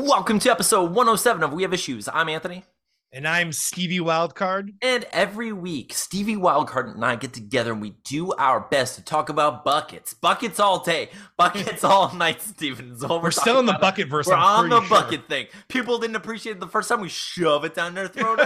[0.00, 2.08] Welcome to episode 107 of We Have Issues.
[2.08, 2.64] I'm Anthony.
[3.12, 4.74] And I'm Stevie Wildcard.
[4.82, 9.04] And every week, Stevie Wildcard and I get together and we do our best to
[9.04, 10.14] talk about buckets.
[10.14, 12.96] Buckets all day, buckets all night, Steven.
[13.00, 14.28] we're, we're still in the bucket verse.
[14.28, 14.88] We're I'm on the sure.
[14.88, 15.48] bucket thing.
[15.66, 18.38] People didn't appreciate it the first time we shove it down their throat.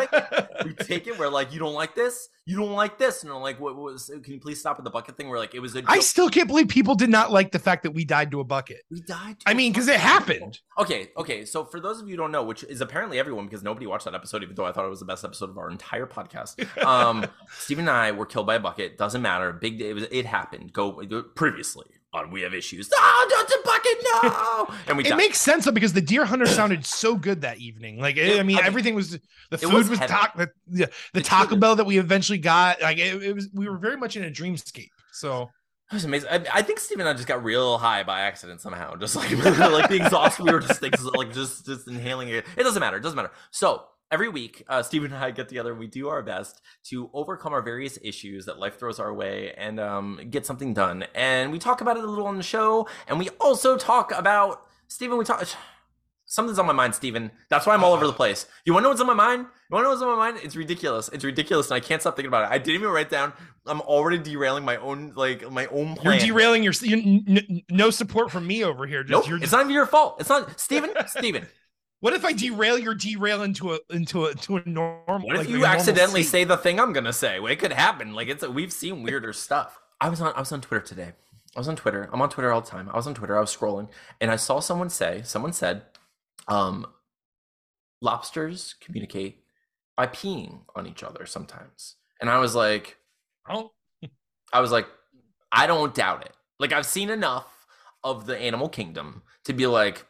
[0.65, 1.19] we take it.
[1.19, 2.31] We're like, you don't like this?
[2.47, 3.23] You don't like this?
[3.23, 5.29] And I'm like, what was, can you please stop with the bucket thing?
[5.29, 5.91] We're like, it was a joke.
[5.91, 8.45] I still can't believe people did not like the fact that we died to a
[8.45, 8.83] bucket.
[8.91, 9.37] We died.
[9.47, 10.61] I mean, because it happened.
[10.79, 11.09] Okay.
[11.17, 11.45] Okay.
[11.45, 14.05] So for those of you who don't know, which is apparently everyone, because nobody watched
[14.05, 16.85] that episode, even though I thought it was the best episode of our entire podcast.
[16.85, 18.99] Um, Stephen and I were killed by a bucket.
[18.99, 19.53] Doesn't matter.
[19.53, 19.91] Big day.
[19.91, 20.73] It, was, it happened.
[20.73, 20.93] Go
[21.35, 22.89] previously on We Have Issues.
[22.95, 24.75] Oh, don't a bucket, no.
[24.87, 25.05] And we.
[25.05, 25.17] it died.
[25.17, 27.99] makes sense though because the Deer Hunter sounded so good that evening.
[27.99, 29.19] Like it, I mean, everything was
[29.51, 30.47] the food was, was taco.
[30.69, 32.81] The, the Taco Bell that we eventually got.
[32.81, 33.49] Like it, it was.
[33.53, 34.91] We were very much in a dreamscape.
[35.13, 35.51] So.
[35.91, 36.31] It was amazing.
[36.31, 38.97] I, I, think Steve and I just got real high by accident somehow.
[38.97, 42.47] Just like like the exhaust, we were just like just just inhaling it.
[42.57, 42.97] It doesn't matter.
[42.97, 43.31] It doesn't matter.
[43.51, 47.11] So every week, uh, Stephen and I get together and we do our best to
[47.13, 51.05] overcome our various issues that life throws our way and um, get something done.
[51.17, 52.87] And we talk about it a little on the show.
[53.09, 55.45] And we also talk about, Stephen, we talk.
[56.27, 57.33] Something's on my mind, Stephen.
[57.51, 58.47] That's why I'm all over the place.
[58.65, 59.41] You want to know what's on my mind?
[59.41, 60.45] You want to know what's on my mind?
[60.45, 61.11] It's ridiculous.
[61.13, 62.55] It's ridiculous, and I can't stop thinking about it.
[62.55, 63.33] I didn't even write down.
[63.67, 66.21] I'm already derailing my own, like my own plan.
[66.21, 66.73] You're derailing your.
[66.81, 69.03] You, n- no support from me over here.
[69.03, 70.17] Just, nope, it's not even your fault.
[70.21, 70.93] It's not, Stephen.
[71.09, 71.47] Stephen.
[72.05, 75.27] What if I derail your derail into a into a to a normal?
[75.27, 77.41] What if like you accidentally say the thing I'm gonna say?
[77.41, 78.13] Well, it could happen.
[78.13, 79.81] Like it's a, we've seen weirder stuff.
[80.03, 81.13] I was on I was on Twitter today.
[81.57, 82.11] I was on Twitter.
[82.13, 82.91] I'm on Twitter all the time.
[82.93, 83.39] I was on Twitter.
[83.39, 83.89] I was scrolling,
[84.21, 85.23] and I saw someone say.
[85.25, 85.81] Someone said,
[86.47, 86.87] um,
[88.03, 89.43] "Lobsters communicate
[89.97, 92.99] by peeing on each other sometimes." And I was like,
[93.49, 93.73] "Oh,"
[94.53, 94.89] I was like,
[95.51, 97.67] "I don't doubt it." Like I've seen enough
[98.03, 100.05] of the animal kingdom to be like,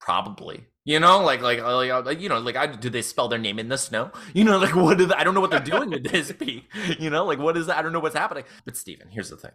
[0.00, 3.38] probably you know, like, like, like, like, you know, like, I, do they spell their
[3.38, 4.10] name in the snow?
[4.34, 4.98] You know, like, what?
[4.98, 6.64] do I don't know what they're doing with this peak.
[6.98, 7.78] You know, like, what is that?
[7.78, 8.44] I don't know what's happening.
[8.64, 9.52] But Stephen, here's the thing.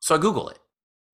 [0.00, 0.58] So I Google it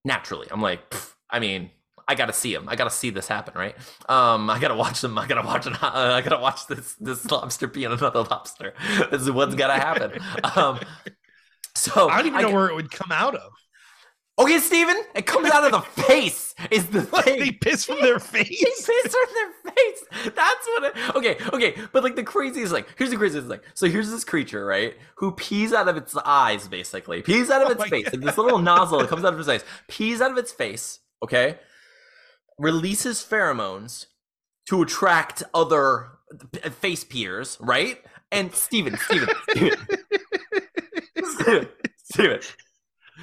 [0.05, 0.47] naturally.
[0.51, 0.81] I'm like,
[1.29, 1.71] I mean,
[2.09, 2.69] I got to see them.
[2.69, 3.75] I got to see this happen, right?
[4.09, 5.19] Um, I got to watch them.
[5.19, 5.67] I got to watch.
[5.67, 8.75] Uh, I got to watch this this lobster pee on another lobster.
[9.11, 10.21] this is what's got to happen.
[10.57, 10.81] Um,
[11.75, 13.53] so I don't even I know where it would come out of.
[14.39, 16.55] Okay, Steven, it comes out of the face.
[16.71, 18.49] Is the thing they piss from their face?
[18.49, 20.05] they piss from their face.
[20.35, 20.85] That's what.
[20.85, 23.61] It, okay, okay, but like the craziest, like here's the craziest thing.
[23.73, 27.69] So here's this creature, right, who pees out of its eyes, basically pees out of
[27.69, 28.13] oh its oh face.
[28.13, 31.01] Like this little nozzle that comes out of its eyes pees out of its face.
[31.23, 31.59] Okay,
[32.59, 34.07] releases pheromones
[34.69, 36.09] to attract other
[36.73, 38.03] face peers, right?
[38.31, 39.79] And Steven, Steven, Steven,
[41.25, 41.69] Steven,
[42.05, 42.41] Steven,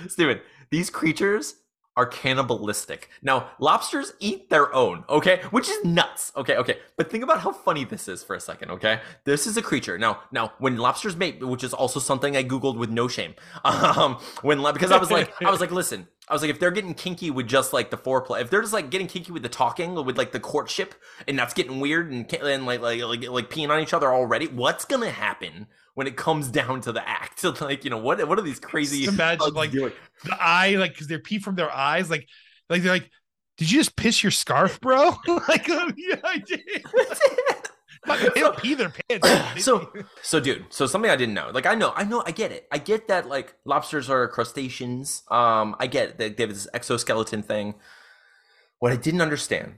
[0.07, 0.39] Steven
[0.73, 1.57] these creatures
[1.95, 3.07] are cannibalistic.
[3.21, 5.41] Now, lobsters eat their own, okay?
[5.51, 6.31] Which is nuts.
[6.35, 6.79] Okay, okay.
[6.97, 8.99] But think about how funny this is for a second, okay?
[9.23, 9.99] This is a creature.
[9.99, 13.35] Now, now when lobsters mate, which is also something I googled with no shame.
[13.63, 16.71] Um when because I was like I was like, listen, I was like if they're
[16.71, 19.49] getting kinky with just like the foreplay, if they're just like getting kinky with the
[19.49, 20.95] talking with like the courtship
[21.27, 24.47] and that's getting weird and, and like, like like like peeing on each other already,
[24.47, 27.31] what's going to happen when it comes down to the act.
[27.43, 29.91] So like, you know, what what are these crazy just imagine like doing?
[30.23, 32.27] the eye, like because they're pee from their eyes, like
[32.69, 33.09] like they're like,
[33.57, 35.11] did you just piss your scarf, bro?
[35.47, 36.85] like, yeah, I did.
[38.05, 39.29] They don't pee their pants.
[39.63, 39.91] so,
[40.21, 40.65] so, dude.
[40.69, 41.51] So something I didn't know.
[41.53, 42.67] Like, I know, I know, I get it.
[42.71, 43.27] I get that.
[43.27, 45.23] Like, lobsters are crustaceans.
[45.29, 47.75] Um, I get that they have this exoskeleton thing.
[48.79, 49.75] What I didn't understand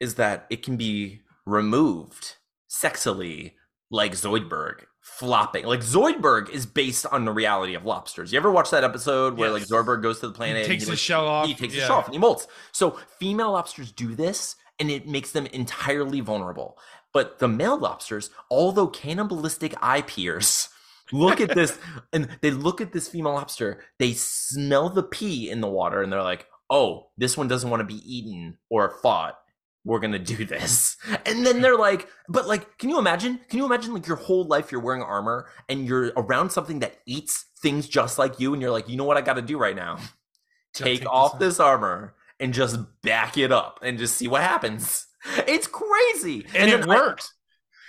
[0.00, 2.36] is that it can be removed
[2.70, 3.52] sexily,
[3.90, 5.66] like Zoidberg, flopping.
[5.66, 8.32] Like Zoidberg is based on the reality of lobsters.
[8.32, 9.70] You ever watch that episode where yes.
[9.70, 11.80] like Zoidberg goes to the planet, he takes his like, shell off, he takes yeah.
[11.80, 12.46] his shell off, and he molts.
[12.72, 16.78] So female lobsters do this, and it makes them entirely vulnerable.
[17.12, 20.68] But the male lobsters, although cannibalistic eye peers,
[21.12, 21.78] look at this,
[22.12, 23.82] and they look at this female lobster.
[23.98, 27.80] They smell the pee in the water, and they're like, "Oh, this one doesn't want
[27.80, 29.36] to be eaten or fought."
[29.84, 33.64] we're gonna do this and then they're like but like can you imagine can you
[33.64, 37.88] imagine like your whole life you're wearing armor and you're around something that eats things
[37.88, 39.96] just like you and you're like you know what i gotta do right now
[40.74, 44.42] take, take off this, this armor and just back it up and just see what
[44.42, 45.06] happens
[45.46, 47.34] it's crazy and, and it works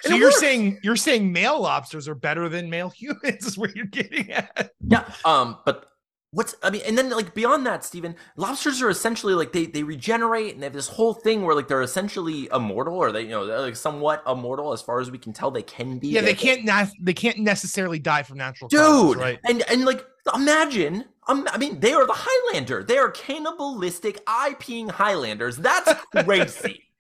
[0.06, 0.40] I, so you're works.
[0.40, 4.72] saying you're saying male lobsters are better than male humans is where you're getting at
[4.88, 5.88] yeah um but
[6.32, 9.84] what's i mean and then like beyond that Stephen, lobsters are essentially like they they
[9.84, 13.30] regenerate and they have this whole thing where like they're essentially immortal or they you
[13.30, 16.34] know like somewhat immortal as far as we can tell they can be yeah they,
[16.34, 16.70] can't
[17.02, 21.58] they can't necessarily die from natural dude causes, right and and like imagine um, I
[21.58, 22.84] mean, they are the Highlander.
[22.84, 25.56] They are cannibalistic, eye peeing Highlanders.
[25.58, 25.94] That's
[26.26, 26.91] crazy.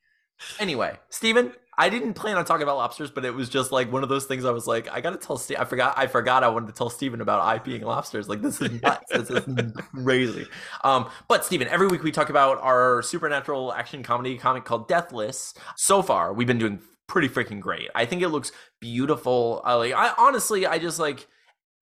[0.60, 4.04] Anyway, Steven, I didn't plan on talking about lobsters, but it was just like one
[4.04, 6.50] of those things I was like, I gotta tell Steve I forgot I forgot I
[6.50, 8.28] wanted to tell Steven about IPing lobsters.
[8.28, 9.12] Like this is nuts.
[9.12, 10.46] this is crazy.
[10.84, 15.54] Um, but Steven, every week we talk about our supernatural action comedy comic called Deathless.
[15.76, 17.90] So far, we've been doing pretty freaking great.
[17.96, 19.62] I think it looks beautiful.
[19.64, 21.28] I like I honestly I just like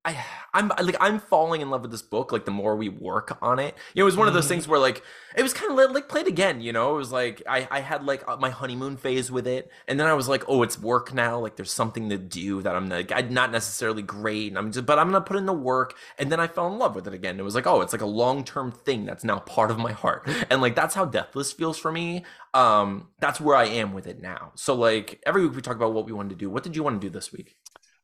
[0.09, 3.37] I I'm like I'm falling in love with this book like the more we work
[3.41, 3.75] on it.
[3.93, 4.53] You know, it was one of those mm-hmm.
[4.53, 5.03] things where like
[5.35, 6.95] it was kind of like played again, you know.
[6.95, 10.07] It was like I I had like uh, my honeymoon phase with it and then
[10.07, 11.39] I was like, "Oh, it's work now.
[11.39, 14.85] Like there's something to do that I'm like I'm not necessarily great, and I'm just
[14.85, 17.07] but I'm going to put in the work." And then I fell in love with
[17.07, 17.39] it again.
[17.39, 20.27] It was like, "Oh, it's like a long-term thing that's now part of my heart."
[20.49, 22.25] And like that's how Deathless feels for me.
[22.53, 24.51] Um that's where I am with it now.
[24.55, 26.49] So like every week we talk about what we wanted to do.
[26.49, 27.55] What did you want to do this week?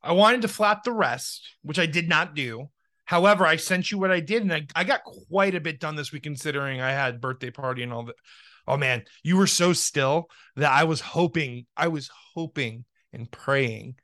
[0.06, 2.70] I wanted to flat the rest, which I did not do.
[3.06, 5.96] However, I sent you what I did, and I, I got quite a bit done
[5.96, 8.16] this week considering I had birthday party and all that.
[8.68, 13.96] Oh man, you were so still that I was hoping, I was hoping and praying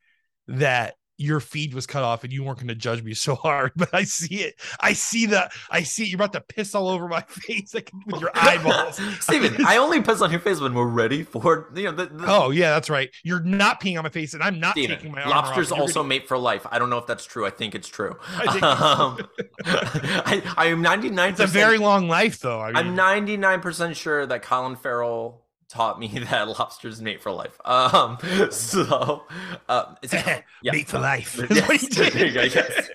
[0.48, 3.72] that your feed was cut off and you weren't going to judge me so hard
[3.76, 4.56] but i see it.
[4.80, 6.10] I see the i see it.
[6.10, 9.00] You're about to piss all over my face like, with your eyeballs.
[9.20, 12.26] Steven i only piss on your face when we're ready for you know the, the...
[12.28, 13.10] oh yeah that's right.
[13.24, 16.10] You're not peeing on my face and i'm not steven, taking my lobsters also gonna...
[16.10, 16.66] mate for life.
[16.72, 17.46] I don't know if that's true.
[17.46, 18.18] I think it's true.
[18.36, 19.30] I, think um,
[19.66, 22.60] I, I am 99 it's a very long life though.
[22.60, 23.00] I mean...
[23.00, 23.22] i'm
[23.62, 25.41] 99% sure that colin farrell
[25.72, 27.60] taught me that lobsters mate for life.
[27.66, 28.18] Um,
[28.52, 29.24] so
[29.70, 31.40] uh, it's yeah, mate for life.
[31.50, 32.90] Yes.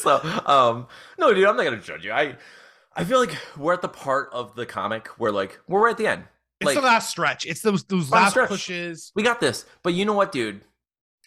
[0.00, 0.88] so um,
[1.18, 2.12] no, dude, I'm not gonna judge you.
[2.12, 2.36] I
[2.94, 5.98] I feel like we're at the part of the comic where like we're right at
[5.98, 6.24] the end.
[6.60, 7.46] It's like, the last stretch.
[7.46, 8.48] It's those those last stretch.
[8.48, 9.12] pushes.
[9.14, 9.64] We got this.
[9.82, 10.62] But you know what, dude?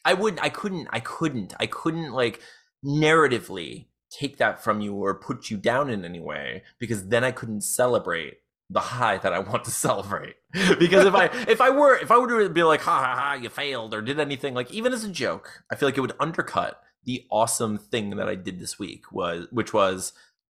[0.05, 0.43] I wouldn't.
[0.43, 2.41] I couldn't I couldn't I couldn't like
[2.85, 7.31] narratively take that from you or put you down in any way because then I
[7.31, 8.35] couldn't celebrate
[8.69, 10.35] the high that I want to celebrate.
[10.51, 13.33] because if I if I were if I were to be like ha ha ha
[13.33, 16.13] you failed or did anything like even as a joke, I feel like it would
[16.19, 20.13] undercut the awesome thing that I did this week was which was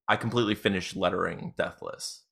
[0.09, 2.23] I completely finished lettering Deathless.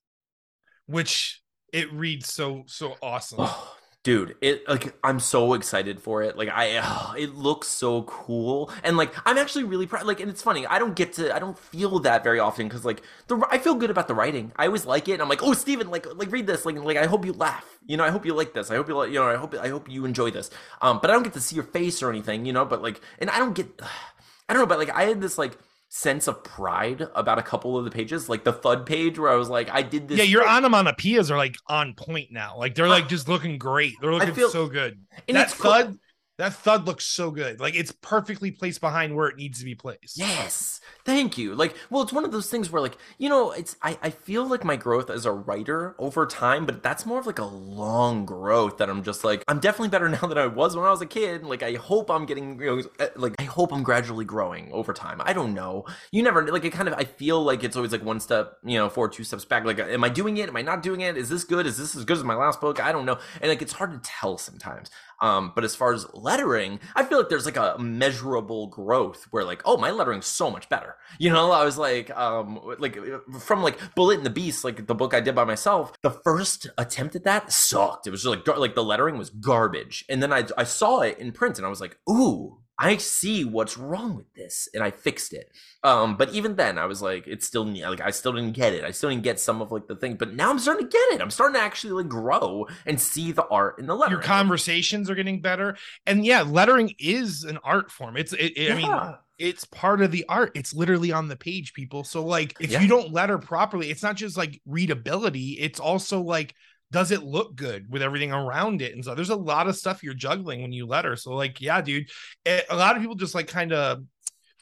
[0.87, 1.43] Which
[1.73, 3.39] it reads so so awesome.
[3.43, 3.77] Oh,
[4.07, 6.39] dude it like i'm so excited for it.
[6.39, 8.71] Like i it looks so cool.
[8.85, 11.41] And like i'm actually really proud like and it's funny i don't get to i
[11.41, 14.53] don't feel that very often because like the i feel good about the writing.
[14.55, 16.97] I always like it and i'm like oh steven like like read this like like
[16.97, 17.67] i hope you laugh.
[17.85, 18.71] You know i hope you like this.
[18.71, 20.51] I hope you like you know i hope i hope you enjoy this.
[20.81, 23.01] Um but i don't get to see your face or anything you know but like
[23.19, 23.67] and i don't get
[24.49, 25.59] i don't know but like i had this like
[25.89, 29.37] sense of pride about a couple of the pages, like the thud page where I
[29.37, 30.19] was like, I did this.
[30.19, 32.59] Yeah, your onomatopoeias are like on point now.
[32.59, 33.95] Like they're like just looking great.
[34.01, 34.99] They're looking feel, so good.
[35.29, 35.97] And that thud, cool.
[36.39, 37.61] That thud looks so good.
[37.61, 40.19] Like it's perfectly placed behind where it needs to be placed.
[40.19, 40.81] Yes.
[41.05, 41.55] Thank you.
[41.55, 44.47] Like, well, it's one of those things where, like, you know, it's I, I feel
[44.47, 48.27] like my growth as a writer over time, but that's more of like a long
[48.27, 51.01] growth that I'm just like, I'm definitely better now than I was when I was
[51.01, 51.45] a kid.
[51.45, 54.93] Like, I hope I'm getting, you know, uh, like, I hope I'm gradually growing over
[54.93, 55.23] time.
[55.25, 55.85] I don't know.
[56.11, 58.77] You never, like, it kind of, I feel like it's always like one step, you
[58.77, 59.65] know, forward, two steps back.
[59.65, 60.49] Like, am I doing it?
[60.49, 61.17] Am I not doing it?
[61.17, 61.67] Is this good?
[61.67, 62.81] Is this as good as my last book?
[62.81, 63.19] I don't know.
[63.41, 64.91] And like, it's hard to tell sometimes.
[65.21, 69.45] Um, but as far as lettering, I feel like there's like a measurable growth where
[69.45, 70.97] like, oh, my lettering's so much better.
[71.19, 72.99] You know, I was like, um, like
[73.41, 75.93] from like Bullet and the Beast, like the book I did by myself.
[76.03, 78.07] The first attempt at that sucked.
[78.07, 81.19] It was just like like the lettering was garbage, and then I I saw it
[81.19, 84.91] in print and I was like, ooh, I see what's wrong with this, and I
[84.91, 85.51] fixed it.
[85.83, 88.85] Um, but even then, I was like, it's still like I still didn't get it.
[88.85, 90.17] I still didn't get some of like the thing.
[90.17, 91.23] But now I'm starting to get it.
[91.23, 94.21] I'm starting to actually like grow and see the art in the lettering.
[94.21, 98.17] Your conversations are getting better, and yeah, lettering is an art form.
[98.17, 98.75] It's it, it, yeah.
[98.75, 100.53] I mean, it's part of the art.
[100.55, 102.05] It's literally on the page, people.
[102.05, 102.81] So like, if yeah.
[102.81, 105.53] you don't letter properly, it's not just like readability.
[105.53, 106.55] It's also like
[106.93, 108.95] does it look good with everything around it?
[108.95, 111.17] And so there's a lot of stuff you're juggling when you letter.
[111.17, 112.09] So like yeah dude
[112.45, 114.03] it, a lot of people just like kind of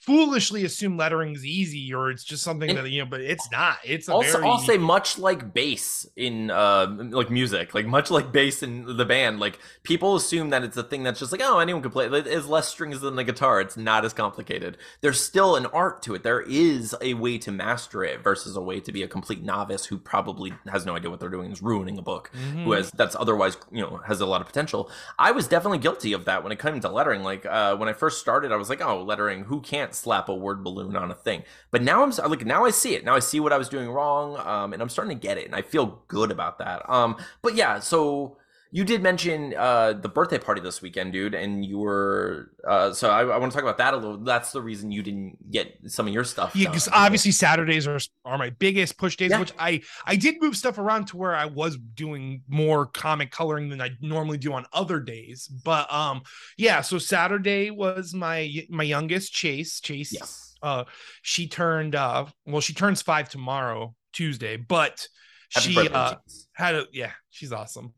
[0.05, 3.51] foolishly assume lettering is easy or it's just something and that you know but it's
[3.51, 3.79] not.
[3.85, 4.45] It's also very...
[4.45, 9.05] i'll say much like bass in uh like music like much like bass in the
[9.05, 12.07] band like people assume that it's a thing that's just like oh anyone can play
[12.07, 13.61] it has less strings than the guitar.
[13.61, 14.79] It's not as complicated.
[15.01, 16.23] There's still an art to it.
[16.23, 19.87] There is a way to master it versus a way to be a complete novice
[19.87, 22.65] who probably has no idea what they're doing is ruining a book mm-hmm.
[22.65, 24.91] who has that's otherwise you know has a lot of potential.
[25.19, 27.23] I was definitely guilty of that when it came to lettering.
[27.23, 30.35] Like uh when i first started i was like oh lettering who can't slap a
[30.35, 31.43] word balloon on a thing.
[31.71, 33.05] But now I'm like now I see it.
[33.05, 35.47] Now I see what I was doing wrong, um, and I'm starting to get it,
[35.47, 36.89] and I feel good about that.
[36.89, 38.37] Um, but yeah, so
[38.75, 43.09] you did mention uh, the birthday party this weekend, dude, and you were uh, so
[43.09, 44.19] I, I want to talk about that a little.
[44.19, 46.57] That's the reason you didn't get some of your stuff.
[46.57, 49.39] Yeah, because obviously Saturdays are are my biggest push days, yeah.
[49.39, 53.69] which I I did move stuff around to where I was doing more comic coloring
[53.69, 55.47] than I normally do on other days.
[55.47, 56.23] But um,
[56.59, 59.79] yeah, so Saturday was my my youngest Chase.
[59.79, 60.57] Chase, yes.
[60.65, 60.83] uh,
[61.23, 65.07] she turned uh, well, she turns five tomorrow, Tuesday, but.
[65.53, 66.17] Happy she uh,
[66.55, 67.95] had a yeah, she's awesome.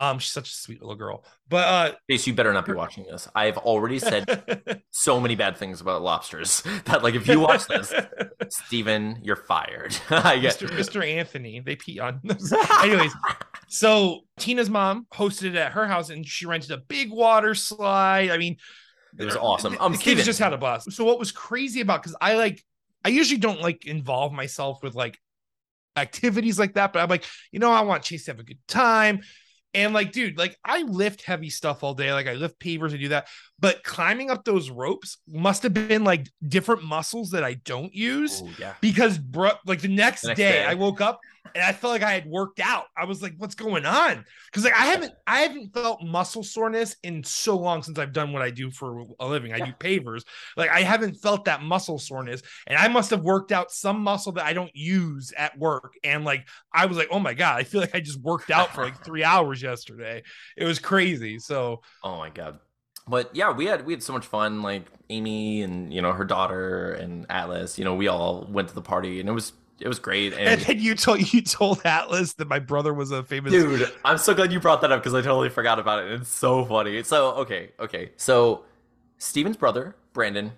[0.00, 1.24] Um, she's such a sweet little girl.
[1.48, 3.28] But uh Chase, you better not be watching this.
[3.34, 7.92] I've already said so many bad things about lobsters that like if you watch this,
[8.50, 9.96] Steven, you're fired.
[10.10, 10.68] I get Mr.
[10.68, 11.06] Mr.
[11.06, 12.20] Anthony, they pee on
[12.82, 13.14] anyways.
[13.68, 18.30] So Tina's mom hosted it at her house and she rented a big water slide.
[18.30, 18.56] I mean,
[19.18, 19.76] it was awesome.
[19.80, 20.86] Um, the kids just had a bus.
[20.90, 22.62] So what was crazy about because I like
[23.04, 25.18] I usually don't like involve myself with like
[25.96, 28.58] activities like that, but I'm like, you know, I want Chase to have a good
[28.66, 29.20] time.
[29.74, 32.12] And like, dude, like I lift heavy stuff all day.
[32.12, 33.28] Like I lift pavers and do that.
[33.60, 38.42] But climbing up those ropes must have been like different muscles that I don't use.
[38.42, 38.74] Ooh, yeah.
[38.80, 41.20] Because bro, like the next, the next day, day, I woke up
[41.54, 42.84] and I felt like I had worked out.
[42.96, 44.24] I was like, what's going on?
[44.46, 48.32] Because like I haven't I haven't felt muscle soreness in so long since I've done
[48.32, 49.52] what I do for a living.
[49.52, 49.66] I yeah.
[49.66, 50.22] do pavers.
[50.56, 52.42] Like I haven't felt that muscle soreness.
[52.66, 55.94] And I must have worked out some muscle that I don't use at work.
[56.04, 58.74] And like I was like, oh my God, I feel like I just worked out
[58.74, 60.22] for like three hours yesterday.
[60.56, 61.38] It was crazy.
[61.38, 62.60] So oh my God
[63.08, 64.62] but yeah, we had we had so much fun.
[64.62, 67.78] Like Amy and you know her daughter and Atlas.
[67.78, 70.32] You know, we all went to the party and it was it was great.
[70.32, 73.90] And, and then you told you told Atlas that my brother was a famous dude.
[74.04, 76.12] I'm so glad you brought that up because I totally forgot about it.
[76.12, 77.02] It's so funny.
[77.02, 78.12] So okay, okay.
[78.16, 78.64] So
[79.18, 80.52] Steven's brother Brandon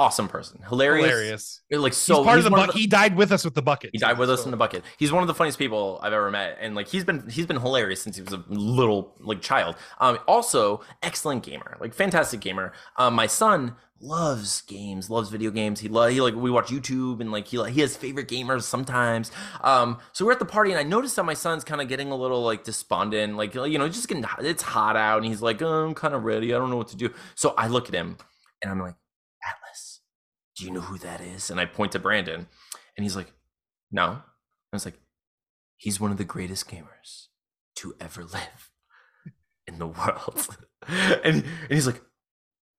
[0.00, 1.60] awesome person, hilarious, hilarious.
[1.70, 2.74] Like so, he's part he's of the bucket.
[2.74, 3.90] He died with us with the bucket.
[3.92, 4.32] He died with so.
[4.32, 4.82] us in the bucket.
[4.98, 7.60] He's one of the funniest people I've ever met, and like he's been he's been
[7.60, 9.76] hilarious since he was a little like child.
[10.00, 12.72] Um, also excellent gamer, like fantastic gamer.
[12.96, 15.80] Um, my son loves games, loves video games.
[15.80, 18.62] He love he like we watch YouTube and like he like he has favorite gamers
[18.62, 19.30] sometimes.
[19.60, 22.10] Um, so we're at the party and I noticed that my son's kind of getting
[22.10, 25.60] a little like despondent, like you know, just getting it's hot out and he's like,
[25.60, 26.54] oh, I'm kind of ready.
[26.54, 27.12] I don't know what to do.
[27.34, 28.16] So I look at him
[28.62, 28.94] and I'm like,
[30.60, 31.50] do you know who that is?
[31.50, 32.46] And I point to Brandon,
[32.96, 33.32] and he's like,
[33.90, 34.02] no.
[34.02, 35.00] I was like,
[35.78, 37.28] he's one of the greatest gamers
[37.76, 38.70] to ever live
[39.66, 40.58] in the world.
[40.86, 42.02] and, and he's like,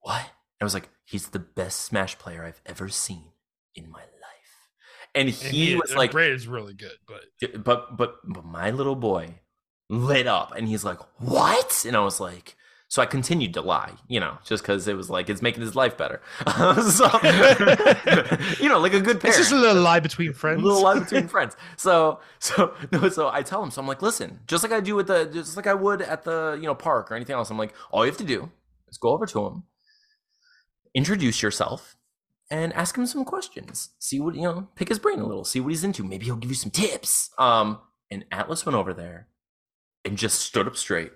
[0.01, 0.23] what?
[0.61, 3.31] I was like, he's the best Smash player I've ever seen
[3.75, 4.69] in my life.
[5.15, 8.69] And he, and he was uh, like, Brandon's really good, but but but but my
[8.69, 9.39] little boy
[9.89, 11.83] lit up, and he's like, what?
[11.85, 12.55] And I was like,
[12.91, 15.77] so I continued to lie, you know, just because it was like it's making his
[15.77, 16.21] life better.
[16.91, 17.05] so,
[18.61, 19.27] you know, like a good parent.
[19.27, 20.61] It's just a little lie between friends.
[20.61, 21.55] A little lie between friends.
[21.77, 23.71] So, so no, so I tell him.
[23.71, 26.25] So I'm like, listen, just like I do with the, just like I would at
[26.25, 27.49] the, you know, park or anything else.
[27.49, 28.51] I'm like, all you have to do
[28.89, 29.63] is go over to him,
[30.93, 31.95] introduce yourself,
[32.49, 33.91] and ask him some questions.
[33.99, 35.45] See what you know, pick his brain a little.
[35.45, 36.03] See what he's into.
[36.03, 37.29] Maybe he'll give you some tips.
[37.37, 37.79] Um,
[38.09, 39.29] and Atlas went over there
[40.03, 41.13] and just stood up straight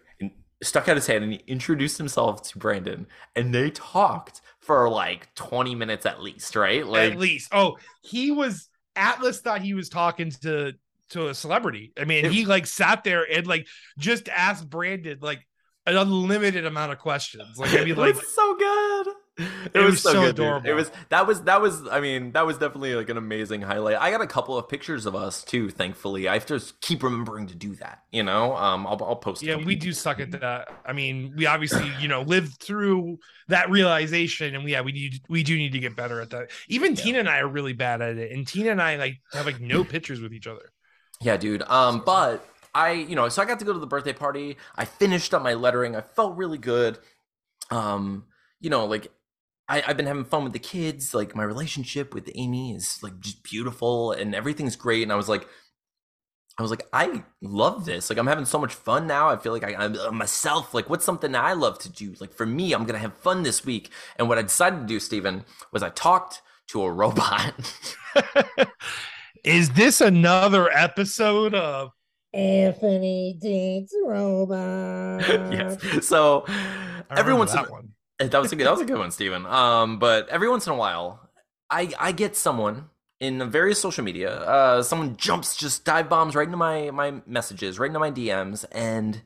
[0.66, 5.34] stuck out his hand and he introduced himself to Brandon and they talked for like
[5.36, 6.86] 20 minutes at least, right?
[6.86, 7.50] Like at least.
[7.54, 10.74] Oh, he was Atlas thought he was talking to
[11.12, 11.94] to a celebrity.
[12.00, 13.68] I mean, it, he like sat there and like
[13.98, 15.46] just asked Brandon like
[15.86, 17.58] an unlimited amount of questions.
[17.58, 19.08] Like I mean like so good.
[19.38, 20.62] It, it was, was, so, so good, adorable.
[20.62, 20.70] Dude.
[20.72, 23.98] It was that was that was I mean that was definitely like an amazing highlight.
[23.98, 25.70] I got a couple of pictures of us too.
[25.70, 28.04] Thankfully, I have to keep remembering to do that.
[28.12, 29.44] You know, um, I'll I'll post.
[29.44, 30.70] Yeah, we do suck at that.
[30.86, 35.22] I mean, we obviously you know lived through that realization, and we, yeah, we need
[35.28, 36.52] we do need to get better at that.
[36.70, 37.04] Even yeah.
[37.04, 39.60] Tina and I are really bad at it, and Tina and I like have like
[39.60, 40.72] no pictures with each other.
[41.20, 41.62] Yeah, dude.
[41.64, 44.56] Um, but I you know so I got to go to the birthday party.
[44.78, 45.96] I finished up my lettering.
[45.96, 47.00] I felt really good.
[47.70, 48.26] Um,
[48.62, 49.12] you know, like
[49.68, 51.14] I, have been having fun with the kids.
[51.14, 55.04] Like my relationship with Amy is like just beautiful and everything's great.
[55.04, 55.48] And I was like,
[56.58, 58.10] I was like, I love this.
[58.10, 59.30] Like I'm having so much fun now.
[59.30, 60.74] I feel like I, am uh, myself.
[60.74, 62.14] Like what's something I love to do?
[62.20, 63.90] Like for me, I'm gonna have fun this week.
[64.18, 67.54] And what I decided to do, Stephen, was I talked to a robot.
[69.44, 71.92] is this another episode of
[72.34, 75.22] Anthony Dates Robot?
[75.28, 76.08] yes.
[76.08, 76.46] So
[77.10, 79.46] everyone's that one that was a good, that was a good one, Stephen.
[79.46, 81.30] Um, but every once in a while,
[81.70, 84.38] I I get someone in various social media.
[84.38, 88.66] Uh, someone jumps, just dive bombs right into my my messages, right into my DMs,
[88.72, 89.22] and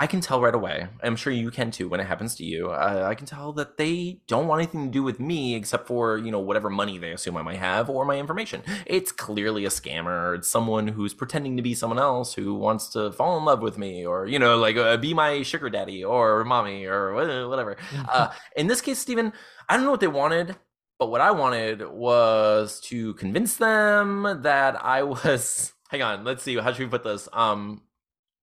[0.00, 0.88] I can tell right away.
[1.02, 2.70] I'm sure you can too when it happens to you.
[2.70, 6.16] Uh, I can tell that they don't want anything to do with me except for,
[6.16, 8.62] you know, whatever money they assume I might have or my information.
[8.86, 10.38] It's clearly a scammer.
[10.38, 13.76] It's someone who's pretending to be someone else who wants to fall in love with
[13.76, 17.76] me or, you know, like uh, be my sugar daddy or mommy or whatever.
[18.08, 19.34] uh, in this case, Stephen,
[19.68, 20.56] I don't know what they wanted,
[20.98, 25.74] but what I wanted was to convince them that I was.
[25.90, 26.56] Hang on, let's see.
[26.56, 27.28] How should we put this?
[27.34, 27.82] Um,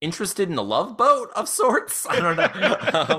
[0.02, 2.06] interested in a love boat of sorts.
[2.08, 2.78] I don't know.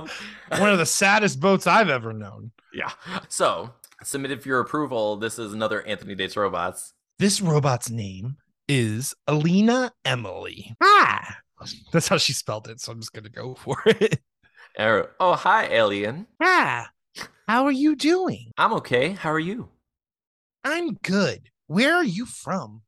[0.53, 2.53] um, One of the saddest boats I've ever known.
[2.73, 2.91] Yeah.
[3.29, 3.71] So
[4.03, 5.17] submitted for your approval.
[5.17, 6.93] This is another Anthony Dates Robots.
[7.19, 8.37] This robot's name
[8.69, 10.77] is Alina Emily.
[10.81, 11.39] Ah,
[11.93, 12.81] that's how she spelled it.
[12.81, 14.21] So I'm just gonna go for it.
[14.79, 16.29] Oh, hi, alien.
[16.41, 16.91] Ah,
[17.49, 18.53] how are you doing?
[18.57, 19.11] I'm okay.
[19.11, 19.71] How are you?
[20.63, 21.51] I'm good.
[21.67, 22.83] Where are you from?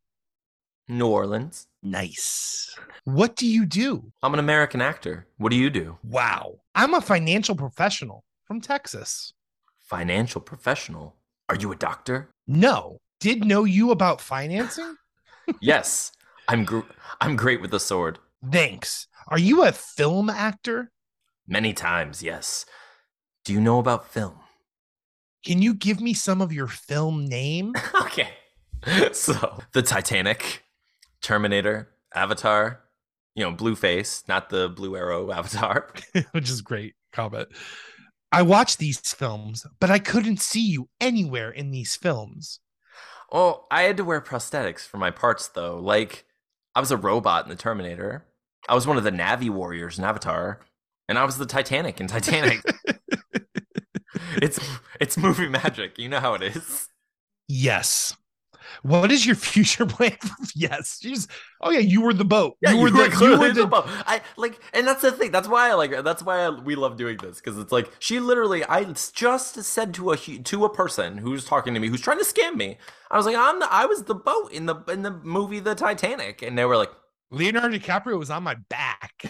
[0.88, 1.66] New Orleans.
[1.82, 2.76] Nice.
[3.04, 4.12] What do you do?
[4.22, 5.26] I'm an American actor.
[5.38, 5.98] What do you do?
[6.04, 6.60] Wow.
[6.74, 9.32] I'm a financial professional from Texas.
[9.80, 11.16] Financial professional?
[11.48, 12.30] Are you a doctor?
[12.46, 12.98] No.
[13.18, 14.96] Did know you about financing?
[15.60, 16.12] yes.
[16.48, 16.80] I'm gr-
[17.20, 18.18] I'm great with the sword.
[18.50, 19.06] Thanks.
[19.28, 20.90] Are you a film actor?
[21.46, 22.64] Many times, yes.
[23.44, 24.38] Do you know about film?
[25.44, 27.72] Can you give me some of your film name?
[28.02, 28.28] okay.
[29.12, 30.62] So, The Titanic,
[31.22, 32.80] Terminator, Avatar,
[33.34, 35.92] you know, Blueface, not the Blue Arrow Avatar,
[36.32, 37.48] which is great comment.
[38.32, 42.60] I watched these films, but I couldn't see you anywhere in these films.
[43.32, 45.78] Oh, I had to wear prosthetics for my parts though.
[45.78, 46.24] Like
[46.74, 48.26] I was a robot in the Terminator.
[48.68, 50.60] I was one of the Na'vi warriors in Avatar,
[51.08, 52.60] and I was the Titanic in Titanic.
[54.36, 54.60] it's
[55.00, 55.98] it's movie magic.
[55.98, 56.88] You know how it is.
[57.48, 58.16] Yes.
[58.82, 60.16] What is your future plan?
[60.54, 61.28] yes, she's.
[61.60, 62.56] Oh yeah, you were the boat.
[62.60, 63.84] Yeah, you were, you the, were clearly you were the the boat.
[63.88, 65.30] I like, and that's the thing.
[65.30, 66.04] That's why I like.
[66.04, 68.64] That's why I, we love doing this because it's like she literally.
[68.64, 72.24] I just said to a to a person who's talking to me who's trying to
[72.24, 72.78] scam me.
[73.10, 73.72] I was like, I'm the.
[73.72, 76.90] I was the boat in the in the movie The Titanic, and they were like,
[77.30, 79.22] Leonardo DiCaprio was on my back.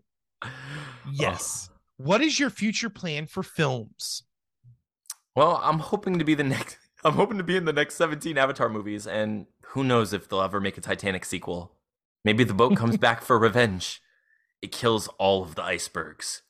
[1.12, 1.70] yes.
[1.96, 4.24] What is your future plan for films?
[5.34, 6.76] Well, I'm hoping to be the next.
[7.04, 10.42] I'm hoping to be in the next 17 Avatar movies, and who knows if they'll
[10.42, 11.72] ever make a Titanic sequel.
[12.24, 14.00] Maybe the boat comes back for revenge.
[14.60, 16.42] It kills all of the icebergs.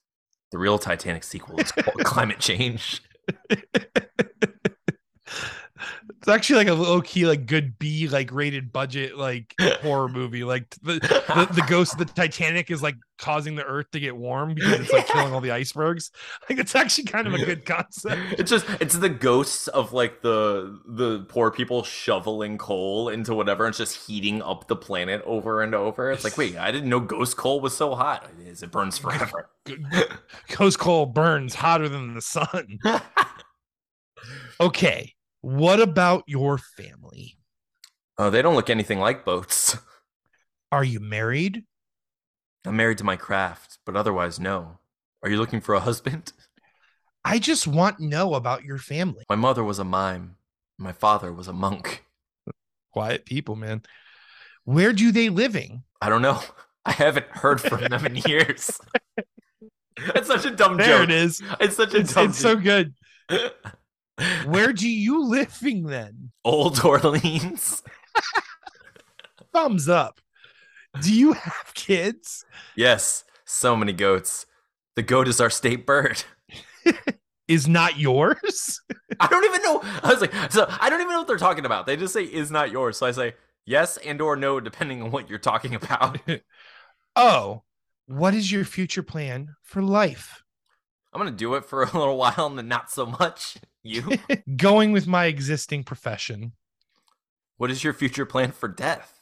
[0.51, 3.03] The real Titanic sequel is called climate change.
[6.23, 10.45] It's actually like a low key, like good B, like rated budget, like horror movie.
[10.45, 14.17] Like the, the, the ghost of the Titanic is like causing the earth to get
[14.17, 16.11] warm because it's like killing all the icebergs.
[16.49, 18.21] Like it's actually kind of a good concept.
[18.39, 23.65] It's just it's the ghosts of like the the poor people shoveling coal into whatever
[23.65, 26.11] and it's just heating up the planet over and over.
[26.11, 28.29] It's like, wait, I didn't know ghost coal was so hot.
[28.41, 29.51] It is, it burns forever.
[30.57, 32.79] Ghost coal burns hotter than the sun.
[34.61, 35.15] Okay.
[35.43, 37.37] What about your family?
[38.19, 39.77] Oh, they don't look anything like boats.
[40.73, 41.65] Are you married?
[42.65, 44.79] I'm married to my craft, but otherwise, no.
[45.23, 46.33] Are you looking for a husband?
[47.25, 49.25] I just want to know about your family.
[49.29, 50.37] My mother was a mime.
[50.79, 52.05] My father was a monk.
[52.93, 53.83] Quiet people, man.
[54.65, 55.83] Where do they living?
[56.01, 56.41] I don't know.
[56.85, 58.71] I haven't heard from them in years.
[59.97, 61.05] It's such a dumb There joke.
[61.05, 61.41] it is.
[61.61, 62.95] It's such a It's, dumb it's so good.
[64.45, 66.33] Where do you living then?
[66.45, 67.83] Old Orleans.
[69.53, 70.21] Thumbs up.
[71.01, 72.45] Do you have kids?
[72.77, 74.47] Yes, so many goats.
[74.97, 76.23] The goat is our state bird.
[77.49, 78.81] Is not yours?
[79.21, 79.81] I don't even know.
[80.03, 81.87] I was like, so I don't even know what they're talking about.
[81.87, 82.97] They just say is not yours.
[82.97, 83.35] So I say
[83.67, 86.19] yes and or no, depending on what you're talking about.
[87.15, 87.63] Oh,
[88.07, 90.42] what is your future plan for life?
[91.13, 93.57] I'm gonna do it for a little while and then not so much.
[93.85, 94.17] You?
[94.57, 96.53] Going with my existing profession.
[97.57, 99.21] what is your future plan for death?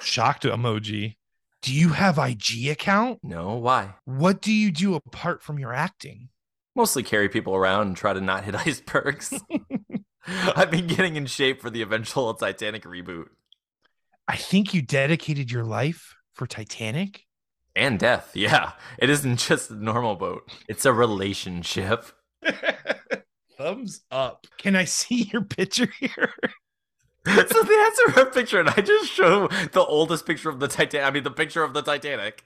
[0.00, 1.18] Shocked emoji.
[1.62, 3.20] Do you have IG account?
[3.22, 3.94] No, why?
[4.06, 6.30] What do you do apart from your acting?
[6.74, 9.40] Mostly carry people around and try to not hit icebergs.
[10.26, 13.26] I've been getting in shape for the eventual Titanic reboot
[14.26, 17.26] I think you dedicated your life for Titanic.
[17.76, 18.32] And death.
[18.36, 22.06] Yeah, it isn't just a normal boat; it's a relationship.
[23.58, 24.46] Thumbs up.
[24.58, 26.34] Can I see your picture here?
[27.26, 31.06] so they answer her picture, and I just show the oldest picture of the Titanic.
[31.06, 32.44] I mean, the picture of the Titanic.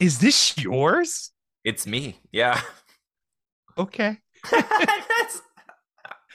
[0.00, 1.30] Is this yours?
[1.62, 2.18] it's me.
[2.32, 2.60] Yeah.
[3.78, 4.18] Okay.
[4.50, 5.42] that's,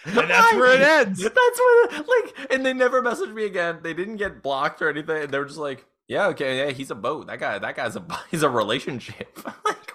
[0.05, 1.21] And that's where it ends.
[1.21, 3.79] That's where, like, and they never messaged me again.
[3.83, 5.23] They didn't get blocked or anything.
[5.23, 7.27] And they were just like, Yeah, okay, yeah, he's a boat.
[7.27, 9.39] That guy, that guy's a he's a relationship.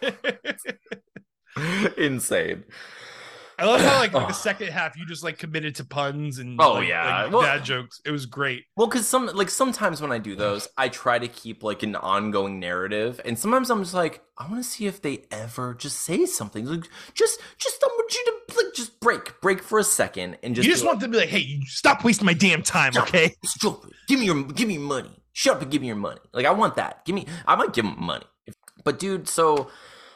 [1.99, 2.65] Insane.
[3.57, 6.61] I love how like, like, the second half you just like committed to puns and
[6.61, 8.01] oh like, yeah like, well, bad jokes.
[8.05, 8.65] It was great.
[8.77, 11.97] Well, because some like sometimes when I do those, I try to keep like an
[11.97, 16.01] ongoing narrative, and sometimes I'm just like, I want to see if they ever just
[16.01, 16.65] say something.
[16.65, 20.55] Like just just I want you to like just break break for a second and
[20.55, 23.35] just you just want them to be like, hey, stop wasting my damn time, okay?
[23.45, 25.24] Stop, give me your give me your money.
[25.35, 26.21] Shut up and give me your money.
[26.33, 27.05] Like I want that.
[27.05, 27.27] Give me.
[27.47, 28.25] I might give him money.
[28.85, 29.69] But dude, so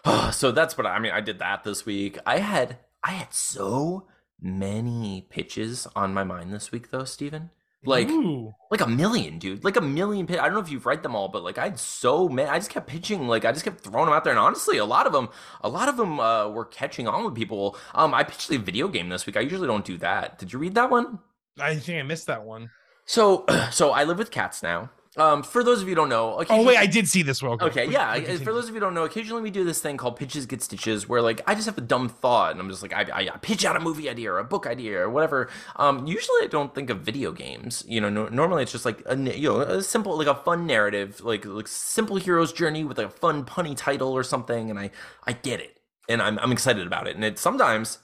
[0.33, 1.13] so that's what I, I mean.
[1.13, 2.19] I did that this week.
[2.25, 4.07] I had I had so
[4.41, 7.51] many pitches on my mind this week, though, Steven.
[7.85, 8.55] Like, Ooh.
[8.73, 9.63] like a million, dude.
[9.63, 10.27] Like a million.
[10.27, 12.49] Pitch- I don't know if you've read them all, but like I had so many.
[12.49, 13.29] I just kept pitching.
[13.29, 15.29] Like I just kept throwing them out there, and honestly, a lot of them,
[15.63, 17.77] a lot of them uh, were catching on with people.
[17.95, 19.37] Um, I pitched a video game this week.
[19.37, 20.39] I usually don't do that.
[20.39, 21.21] Did you read that one?
[21.59, 22.71] I think I missed that one.
[23.05, 24.91] So, so I live with cats now.
[25.19, 27.61] Um, for those of you who don't know, oh wait, I did see this one.
[27.61, 28.19] Okay, yeah.
[28.37, 30.63] For those of you who don't know, occasionally we do this thing called pitches get
[30.63, 33.29] stitches, where like I just have a dumb thought and I'm just like I, I,
[33.35, 35.51] I pitch out a movie idea or a book idea or whatever.
[35.77, 37.85] Um, usually I don't think of video games.
[37.89, 40.67] You know, no, normally it's just like a you know a simple like a fun
[40.67, 44.91] narrative, like like simple hero's journey with a fun punny title or something, and I
[45.27, 45.79] I get it
[46.09, 47.99] and I'm I'm excited about it, and it sometimes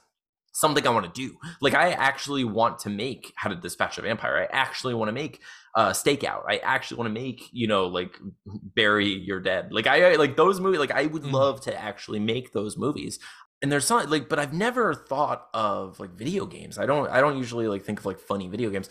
[0.54, 1.36] something I want to do.
[1.60, 4.48] Like I actually want to make How to Dispatch a Vampire.
[4.50, 5.42] I actually want to make
[5.74, 6.44] uh stakeout.
[6.48, 9.72] I actually want to make, you know, like bury your dead.
[9.72, 11.34] Like I, I like those movies like I would mm-hmm.
[11.34, 13.18] love to actually make those movies.
[13.60, 16.78] And there's some like but I've never thought of like video games.
[16.78, 18.88] I don't I don't usually like think of like funny video games.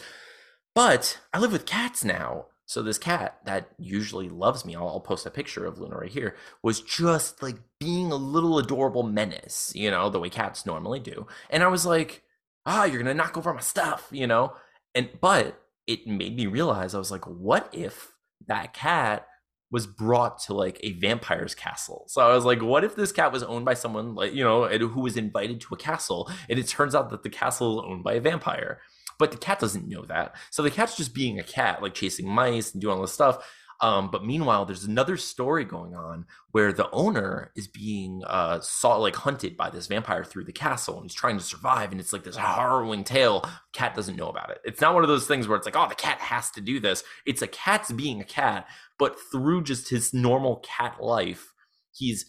[0.75, 4.99] But I live with cats now so this cat that usually loves me, I'll, I'll,
[4.99, 9.71] post a picture of Luna right here, was just like being a little adorable menace,
[9.75, 11.27] you know, the way cats normally do.
[11.49, 12.23] And I was like,
[12.65, 14.53] ah, you're gonna knock over my stuff, you know?
[14.95, 18.13] And but it made me realize I was like, what if
[18.47, 19.27] that cat
[19.73, 22.05] was brought to like a vampire's castle.
[22.07, 24.67] So I was like, what if this cat was owned by someone like, you know,
[24.67, 28.03] who was invited to a castle and it turns out that the castle is owned
[28.03, 28.81] by a vampire?
[29.19, 30.35] But the cat doesn't know that.
[30.51, 33.45] So the cat's just being a cat, like chasing mice and doing all this stuff.
[33.81, 38.95] Um, but meanwhile, there's another story going on where the owner is being uh, saw
[38.95, 41.91] like hunted by this vampire through the castle, and he's trying to survive.
[41.91, 43.43] And it's like this harrowing tale.
[43.73, 44.59] Cat doesn't know about it.
[44.63, 46.79] It's not one of those things where it's like, oh, the cat has to do
[46.79, 47.03] this.
[47.25, 51.51] It's a cat's being a cat, but through just his normal cat life,
[51.91, 52.25] he's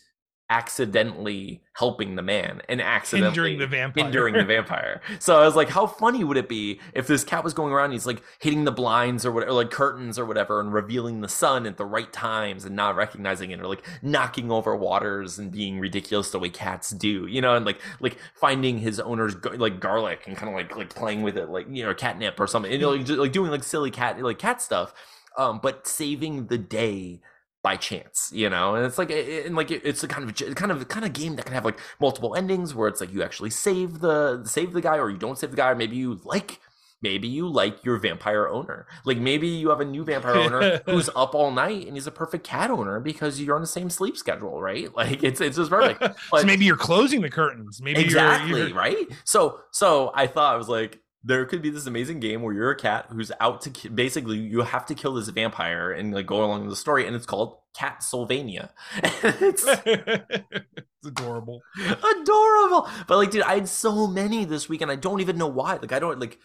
[0.51, 4.05] accidentally helping the man and accidentally hindering the vampire.
[4.05, 5.01] Hindering the vampire.
[5.19, 7.93] So I was like, how funny would it be if this cat was going around,
[7.93, 11.67] he's like hitting the blinds or whatever, like curtains or whatever, and revealing the sun
[11.67, 15.81] at the right times and not recognizing it, or like knocking over waters and being
[15.81, 20.25] ridiculous the way cats do, you know, and like like finding his owner's like garlic
[20.27, 22.79] and kind of like like playing with it, like you know, catnip or something, you
[22.79, 24.93] know, like, like doing like silly cat like cat stuff,
[25.39, 27.21] um, but saving the day
[27.65, 30.87] by chance, you know, and it's like, and like it's a kind of kind of
[30.87, 34.01] kind of game that can have like multiple endings where it's like you actually save
[34.01, 36.61] the save the guy or you don't save the guy, or maybe you like
[37.01, 41.09] maybe you like your vampire owner, like maybe you have a new vampire owner who's
[41.17, 44.17] up all night and he's a perfect cat owner because you're on the same sleep
[44.17, 44.91] schedule, right?
[44.97, 46.01] Like it's it's just perfect.
[46.31, 48.77] But, so maybe you're closing the curtains, maybe exactly you're, you're...
[48.77, 49.07] right.
[49.25, 52.71] So so I thought I was like there could be this amazing game where you're
[52.71, 56.27] a cat who's out to ki- basically you have to kill this vampire and like
[56.27, 58.71] go along with the story and it's called cat sylvania
[59.03, 61.61] it's, it's adorable.
[61.79, 62.89] Adorable!
[63.07, 65.75] But like dude i had so many this week and i don't even know why.
[65.75, 66.39] Like i don't like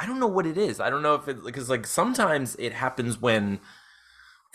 [0.00, 0.80] i don't know what it is.
[0.80, 3.60] I don't know if it because like sometimes it happens when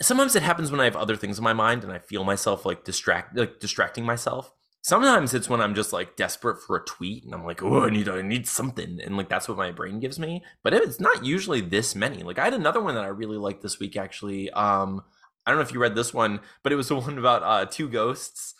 [0.02, 2.66] sometimes it happens when i have other things in my mind and i feel myself
[2.66, 4.52] like distract like distracting myself
[4.84, 7.90] sometimes it's when I'm just like desperate for a tweet and I'm like, oh, I
[7.90, 10.44] need I need something, and like that's what my brain gives me.
[10.62, 12.22] But it's not usually this many.
[12.22, 14.50] Like I had another one that I really liked this week actually.
[14.50, 15.02] Um,
[15.46, 17.66] I don't know if you read this one, but it was the one about uh
[17.66, 18.54] two ghosts.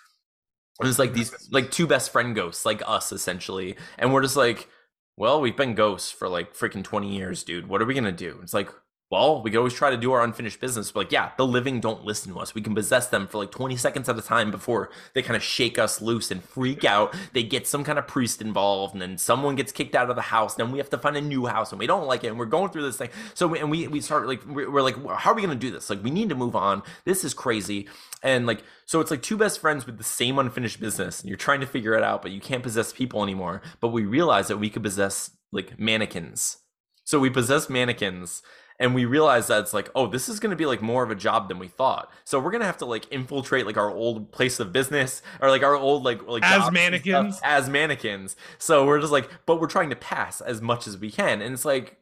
[0.81, 4.37] It was like these like two best friend ghosts, like us essentially, and we're just
[4.37, 4.69] like,
[5.17, 7.69] well, we've been ghosts for like freaking twenty years, dude.
[7.69, 8.41] What are we gonna do?
[8.43, 8.71] It's like
[9.15, 10.91] well, we can always try to do our unfinished business.
[10.91, 12.53] But like, yeah, the living don't listen to us.
[12.53, 15.43] We can possess them for like 20 seconds at a time before they kind of
[15.43, 17.15] shake us loose and freak out.
[17.33, 20.23] They get some kind of priest involved, and then someone gets kicked out of the
[20.23, 20.57] house.
[20.57, 22.27] Then we have to find a new house, and we don't like it.
[22.27, 23.11] And we're going through this thing.
[23.35, 25.89] So, and we, we start like, we're like, how are we going to do this?
[25.89, 26.83] Like, we need to move on.
[27.05, 27.87] This is crazy.
[28.25, 31.39] And like, so it's like two best friends with the same unfinished business, and you're
[31.39, 33.63] trying to figure it out, but you can't possess people anymore.
[33.79, 36.57] But we realize that we could possess like mannequins.
[37.05, 38.43] So we possess mannequins
[38.79, 41.11] and we realized that it's like oh this is going to be like more of
[41.11, 42.11] a job than we thought.
[42.25, 45.51] So we're going to have to like infiltrate like our old place of business or
[45.51, 47.41] like our old like like As mannequins?
[47.43, 48.37] as mannequins.
[48.59, 51.55] So we're just like but we're trying to pass as much as we can and
[51.55, 51.97] it's like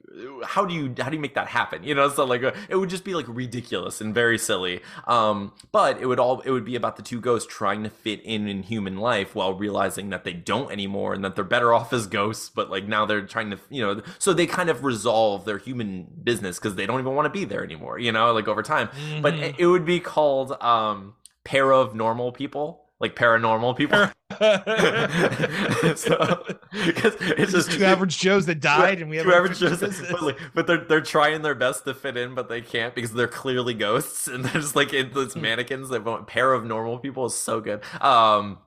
[0.44, 1.84] how do you how do you make that happen?
[1.84, 4.80] You know so like uh, it would just be like ridiculous and very silly.
[5.06, 8.20] Um but it would all it would be about the two ghosts trying to fit
[8.22, 11.92] in in human life while realizing that they don't anymore and that they're better off
[11.92, 15.44] as ghosts but like now they're trying to you know so they kind of resolve
[15.44, 18.46] their human business because they don't even want to be there anymore you know like
[18.48, 18.88] over time
[19.20, 19.42] but Mhm.
[19.42, 24.08] it, it would be called um pair of normal people like paranormal people
[25.96, 26.44] so
[26.86, 30.22] because it's just two average Joes that died, and we have two average Joes, but,
[30.22, 33.28] like, but they're they're trying their best to fit in, but they can't because they're
[33.28, 35.90] clearly ghosts, and they're just like in those mannequins.
[35.90, 37.82] That want pair of normal people is so good.
[38.00, 38.58] Um,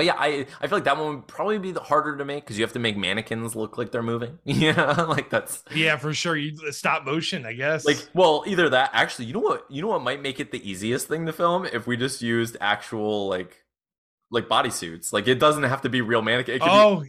[0.00, 2.42] but yeah, I I feel like that one would probably be the harder to make
[2.42, 4.38] because you have to make mannequins look like they're moving.
[4.46, 6.38] Yeah, like that's yeah, for sure.
[6.38, 7.84] You stop motion, I guess.
[7.84, 10.70] like well either that actually you know what you know what might make it the
[10.70, 13.62] easiest thing to film if we just used actual like
[14.30, 17.04] like bodysuits like it doesn't have to be real mannequin it could be oh,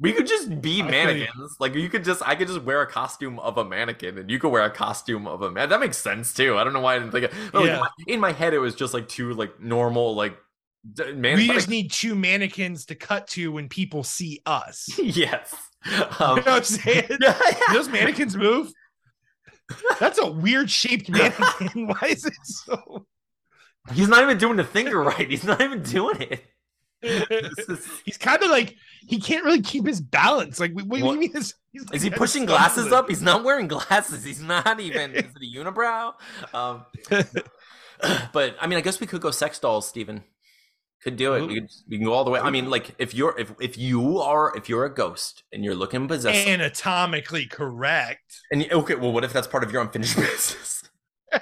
[0.00, 0.90] we could just be I feel you.
[0.90, 1.56] mannequins.
[1.60, 4.40] Like you could just, I could just wear a costume of a mannequin, and you
[4.40, 5.68] could wear a costume of a man.
[5.68, 6.58] That makes sense too.
[6.58, 7.26] I don't know why I didn't think.
[7.26, 10.16] Of, but, like, in, my, in my head, it was just like two like normal
[10.16, 10.36] like
[11.14, 11.36] man.
[11.36, 14.88] we just need two mannequins to cut to when people see us.
[14.98, 15.54] yes.
[15.84, 17.04] You know Um, what I'm saying?
[17.20, 17.38] yeah,
[17.72, 18.72] those mannequins move?
[19.98, 21.88] That's a weird shaped mannequin.
[21.88, 23.06] Why is it so?
[23.92, 25.28] He's not even doing the finger right.
[25.28, 26.44] He's not even doing it.
[28.04, 28.76] He's kind of like
[29.08, 30.60] he can't really keep his balance.
[30.60, 31.36] Like, what, what do you mean?
[31.36, 33.08] Is, he's like Is he pushing glasses up?
[33.08, 34.22] He's not wearing glasses.
[34.22, 35.12] He's not even.
[35.12, 36.12] Is it a unibrow?
[36.54, 36.86] Um,
[38.32, 40.22] but I mean, I guess we could go sex dolls, Steven.
[41.02, 41.46] Could do it.
[41.46, 42.38] We, could, we can go all the way.
[42.38, 45.74] I mean, like if you're if if you are if you're a ghost and you're
[45.74, 48.40] looking possessed, Anatomically correct.
[48.52, 50.84] and you- okay, well, what if that's part of your unfinished business?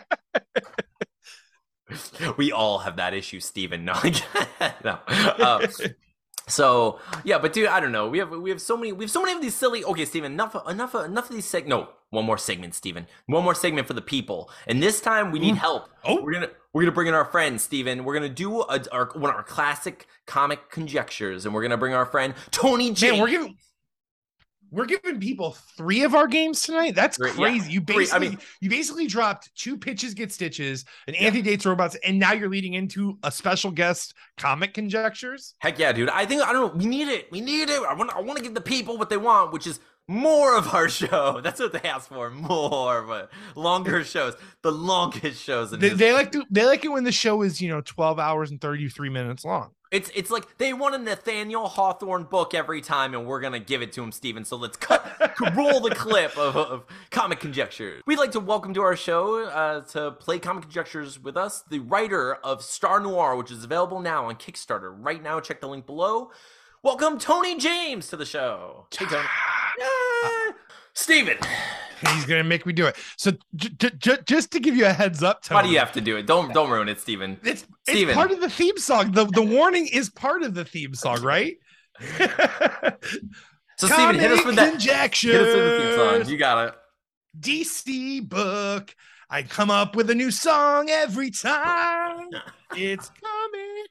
[2.39, 3.85] we all have that issue, Stephen.
[3.85, 3.95] No,
[4.85, 4.99] no.
[5.39, 5.63] Um,
[6.51, 8.09] so yeah, but dude, I don't know.
[8.09, 9.85] We have we have so many we have so many of these silly.
[9.85, 11.67] Okay, Steven, enough enough enough of these seg.
[11.67, 13.07] No, one more segment, Steven.
[13.27, 14.51] One more segment for the people.
[14.67, 15.59] And this time we need mm.
[15.59, 15.89] help.
[16.05, 16.23] Oh.
[16.23, 18.05] we're gonna we're gonna bring in our friend Steven.
[18.05, 21.95] We're gonna do a, our one of our classic comic conjectures, and we're gonna bring
[21.95, 23.13] our friend Tony J.
[23.13, 23.57] Man, we're giving
[24.71, 26.95] we're giving people three of our games tonight.
[26.95, 27.35] That's Three, yeah.
[27.37, 27.73] crazy.
[27.73, 31.67] You Three, basically I mean- you basically dropped two pitches get stitches, an anti dates
[31.67, 35.55] robots, and now you're leading into a special guest comic conjectures.
[35.59, 36.09] Heck yeah, dude.
[36.11, 36.79] I think I don't know.
[36.79, 37.31] We need it.
[37.31, 37.83] We need it.
[37.83, 38.11] I want.
[38.15, 41.41] I want to give the people what they want, which is more of our show.
[41.41, 42.31] That's what they ask for.
[42.31, 44.35] More, but longer shows.
[44.63, 45.73] The longest shows.
[45.73, 48.19] In They, they like to they like it when the show is you know 12
[48.19, 49.71] hours and 33 minutes long.
[49.91, 53.83] It's it's like they want a Nathaniel Hawthorne book every time, and we're gonna give
[53.83, 54.45] it to him, Steven.
[54.45, 55.05] So let's cut,
[55.57, 58.01] roll the clip of, of comic conjectures.
[58.07, 61.81] We'd like to welcome to our show uh, to play comic conjectures with us the
[61.81, 64.95] writer of Star Noir, which is available now on Kickstarter.
[64.97, 66.31] Right now, check the link below.
[66.85, 68.87] Welcome Tony James to the show.
[68.97, 69.27] Hey Tony.
[69.77, 70.53] Yay!
[70.95, 71.39] Steven,
[72.01, 72.97] He's gonna make me do it.
[73.17, 75.93] So j- j- just to give you a heads up, Tony, why do you have
[75.93, 76.27] to do it?
[76.27, 77.39] Don't don't ruin it, Steven.
[77.45, 78.11] It's Steven.
[78.11, 79.13] it's part of the theme song.
[79.13, 81.57] The the warning is part of the theme song, right?
[83.79, 84.73] So Steven, hit us with that.
[84.73, 85.33] conjecture.
[85.33, 86.31] Hit us with the theme song.
[86.31, 86.75] You got it.
[87.41, 88.95] DC book.
[89.31, 92.29] I come up with a new song every time.
[92.77, 93.91] It's comic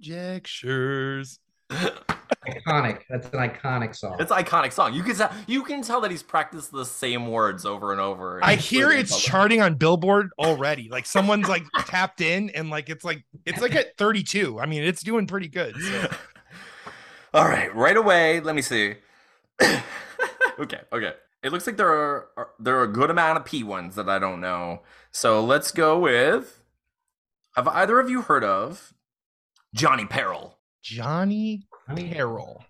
[0.00, 1.38] conjectures.
[1.70, 3.02] Iconic.
[3.08, 4.16] That's an iconic song.
[4.18, 4.94] It's an iconic song.
[4.94, 8.40] You can tell you can tell that he's practiced the same words over and over.
[8.42, 9.24] I hear it's public.
[9.24, 10.88] charting on Billboard already.
[10.88, 14.60] Like someone's like tapped in and like it's like it's like at 32.
[14.60, 15.76] I mean, it's doing pretty good.
[15.76, 16.10] So.
[17.34, 18.40] All right, right away.
[18.40, 18.94] Let me see.
[20.58, 21.12] okay, okay.
[21.42, 24.08] It looks like there are, are there are a good amount of P ones that
[24.08, 24.82] I don't know.
[25.10, 26.62] So let's go with.
[27.54, 28.92] Have either of you heard of
[29.74, 30.55] Johnny Peril?
[30.94, 32.64] Johnny I mean, Carroll.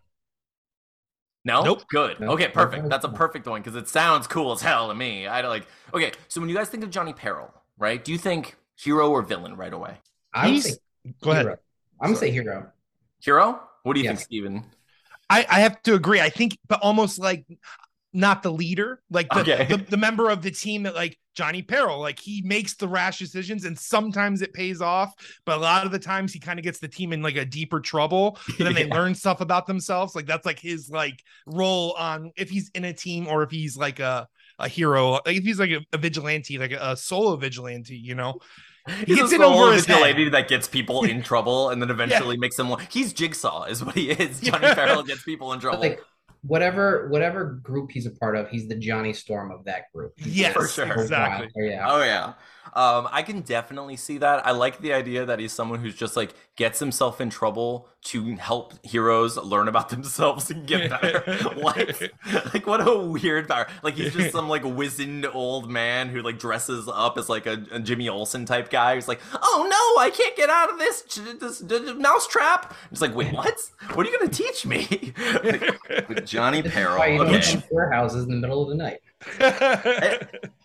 [1.44, 1.62] No.
[1.62, 1.84] Nope.
[1.88, 2.20] Good.
[2.20, 2.88] Okay, perfect.
[2.88, 5.26] That's a perfect one because it sounds cool as hell to me.
[5.26, 5.66] I like.
[5.94, 8.02] Okay, so when you guys think of Johnny Peril, right?
[8.04, 9.98] Do you think hero or villain right away?
[10.34, 10.78] I would He's- say
[11.22, 11.44] Go ahead.
[11.44, 11.56] hero.
[12.00, 12.72] I'm gonna say hero.
[13.20, 13.60] Hero?
[13.84, 14.18] What do you Yes.
[14.18, 14.64] think, Steven?
[15.30, 16.20] I, I have to agree.
[16.20, 17.44] I think, but almost like
[18.12, 19.66] not the leader, like the, Okay.
[19.68, 23.18] the, the member of the team that like Johnny Peril, like he makes the rash
[23.18, 25.12] decisions and sometimes it pays off,
[25.44, 27.44] but a lot of the times he kind of gets the team in like a
[27.44, 28.38] deeper trouble.
[28.58, 30.14] And then they learn stuff about themselves.
[30.14, 33.76] Like that's like his like role on if he's in a team or if he's
[33.76, 34.26] like a
[34.58, 38.14] a hero, like if he's like a, a vigilante, like a, a solo vigilante, you
[38.14, 38.38] know.
[39.04, 39.94] He's gets a in over solo his head.
[39.96, 42.74] vigilante that gets people in trouble and then eventually makes them.
[42.88, 44.40] He's Jigsaw, is what he is.
[44.42, 44.74] Johnny Yeah.
[44.74, 45.82] Peril gets people in But trouble.
[45.82, 45.98] they
[46.46, 50.12] whatever whatever group he's a part of, he's the Johnny Storm of that group.
[50.16, 50.92] He's Yes, For sure.
[51.02, 51.48] exactly.
[51.56, 51.86] Oh, yeah.
[51.92, 52.32] Oh yeah.
[52.74, 54.46] Um, I can definitely see that.
[54.46, 58.36] I like the idea that he's someone who's just like gets himself in trouble to
[58.36, 61.20] help heroes learn about themselves and get better.
[61.54, 62.02] what?
[62.52, 63.66] Like what a weird power.
[63.82, 67.64] Like he's just some like wizened old man who like dresses up as like a,
[67.70, 71.02] a Jimmy Olsen type guy who's like, oh no, I can't get out of this
[71.40, 72.74] this, this mouse trap.
[72.90, 73.58] It's like, wait, what?
[73.94, 75.14] What are you gonna teach me?
[76.36, 76.98] With Johnny This Peril.
[76.98, 77.62] why you don't Okay.
[77.70, 79.00] warehouses in the middle of the night.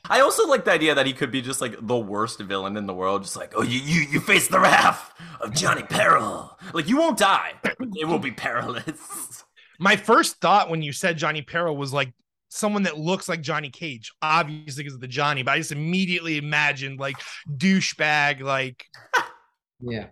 [0.10, 2.86] I also like the idea that he could be just like the worst villain in
[2.86, 3.24] the world.
[3.24, 6.58] Just like, oh, you you you face the wrath of Johnny Peril.
[6.74, 9.44] Like you won't die, but it will be perilous.
[9.80, 12.14] My first thought when you said Johnny Peril was like
[12.50, 16.38] someone that looks like Johnny Cage, obviously because of the Johnny, but I just immediately
[16.38, 17.16] imagined like
[17.50, 18.86] douchebag, like
[19.80, 20.08] Yeah.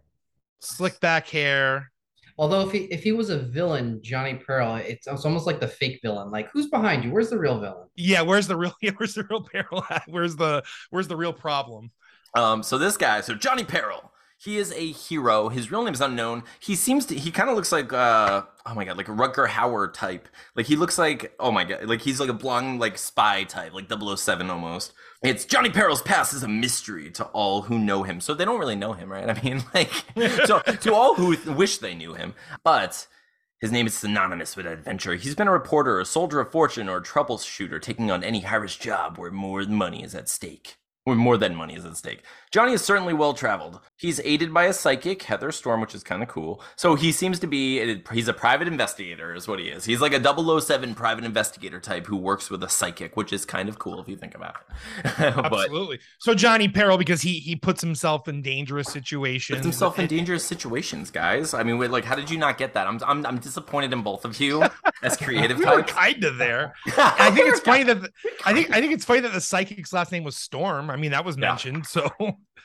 [0.60, 1.91] slick back hair.
[2.39, 5.67] Although if he if he was a villain, Johnny Peril, it's, it's almost like the
[5.67, 6.32] fake villain.
[6.32, 7.12] Like who's behind you?
[7.12, 7.89] Where's the real villain?
[7.97, 10.04] Yeah, where's the real yeah, where's the real Peril at?
[10.08, 11.91] Where's the where's the real problem?
[12.36, 14.09] Um, so this guy, so Johnny Peril,
[14.41, 15.49] he is a hero.
[15.49, 16.43] His real name is unknown.
[16.62, 19.45] He seems to, he kind of looks like, uh, oh my god, like a Rutger
[19.45, 20.30] Hauer type.
[20.56, 23.73] Like he looks like, oh my god, like he's like a blonde, like spy type,
[23.73, 24.93] like 007 almost.
[25.21, 28.21] It's Johnny Peril's past is a mystery to all who know him.
[28.21, 29.30] So they don't really know him, right?
[29.30, 29.91] I mean, like,
[30.45, 33.08] so to all who wish they knew him, but.
[33.62, 35.15] His name is synonymous with adventure.
[35.15, 38.80] He's been a reporter, a soldier of fortune, or a troubleshooter, taking on any high-risk
[38.80, 40.78] job where more money is at stake.
[41.04, 42.23] Where more than money is at stake.
[42.52, 43.82] Johnny is certainly well traveled.
[44.00, 46.64] He's aided by a psychic, Heather Storm, which is kind of cool.
[46.78, 49.84] So he seems to be, he's a private investigator, is what he is.
[49.84, 50.24] He's like a
[50.62, 54.08] 007 private investigator type who works with a psychic, which is kind of cool if
[54.08, 54.56] you think about
[55.04, 55.36] it.
[55.36, 56.00] but Absolutely.
[56.20, 59.58] So Johnny Peril, because he he puts himself in dangerous situations.
[59.58, 61.54] puts himself in dangerous situations, guys.
[61.54, 62.88] I mean, wait, like, how did you not get that?
[62.88, 64.64] I'm, I'm, I'm disappointed in both of you
[65.04, 65.92] as creative we types.
[65.92, 66.74] kind of there.
[66.98, 68.10] I think it's funny that the,
[68.46, 70.90] I think I think it's funny that the psychic's last name was Storm.
[70.90, 71.50] I mean, that was Yeah.
[71.50, 71.86] mentioned.
[71.86, 72.10] So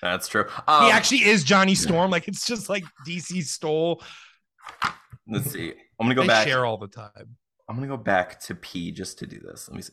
[0.03, 0.47] That's true.
[0.69, 2.11] Um, he actually is Johnny Storm.
[2.11, 4.03] Like it's just like DC stole.
[5.29, 5.71] let's see.
[6.01, 6.47] I'm gonna go They back.
[6.47, 7.37] share all the time.
[7.69, 9.69] I'm gonna go back to P just to do this.
[9.69, 9.93] Let me see.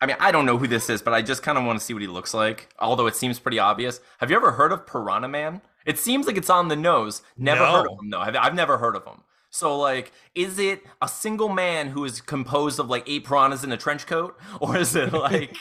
[0.00, 1.84] I mean, I don't know who this is, but I just kind of want to
[1.84, 2.68] see what he looks like.
[2.78, 4.00] Although it seems pretty obvious.
[4.18, 5.60] Have you ever heard of Piranha Man?
[5.86, 7.22] It seems like it's on the nose.
[7.36, 8.20] Never heard of him though.
[8.20, 9.22] I've, I've never heard of him.
[9.50, 13.72] So like, is it a single man who is composed of like eight piranhas in
[13.72, 15.56] a trench coat, or is it like?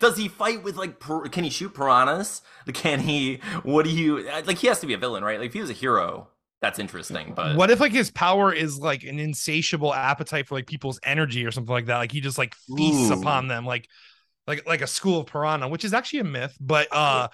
[0.00, 1.00] Does he fight with like?
[1.00, 2.42] pir- Can he shoot piranhas?
[2.72, 3.40] Can he?
[3.62, 4.58] What do you like?
[4.58, 5.38] He has to be a villain, right?
[5.38, 6.28] Like if he was a hero,
[6.60, 7.34] that's interesting.
[7.34, 11.44] But What if like his power is like an insatiable appetite for like people's energy
[11.44, 11.98] or something like that?
[11.98, 13.14] Like he just like feasts Ooh.
[13.20, 13.88] upon them, like
[14.46, 16.56] like like a school of piranha, which is actually a myth.
[16.60, 17.28] But uh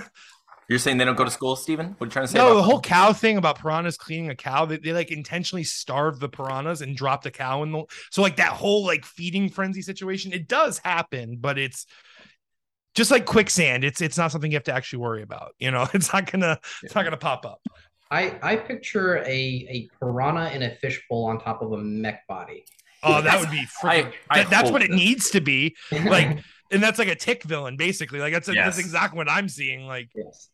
[0.69, 1.95] you're saying they don't go to school, Stephen?
[1.99, 2.39] What are you trying to say?
[2.39, 5.65] no, about the whole cow thing about piranhas cleaning a cow, they, they like intentionally
[5.65, 9.49] starve the piranhas and drop the cow in the so like that whole like feeding
[9.49, 11.87] frenzy situation, it does happen, but it's
[12.95, 13.85] just like quicksand.
[13.85, 15.53] It's it's not something you have to actually worry about.
[15.59, 17.61] You know, it's not gonna it's not gonna pop up.
[18.11, 22.65] I I picture a a piranha in a fishbowl on top of a mech body.
[23.03, 24.13] Oh, that would be freaking.
[24.31, 25.77] I- I that- that's what it this- needs to be.
[25.93, 26.39] Like,
[26.73, 28.19] and that's like a tick villain, basically.
[28.19, 28.79] Like that's that's Yes.
[28.79, 29.87] exactly what I'm seeing.
[29.87, 30.49] Like, yes.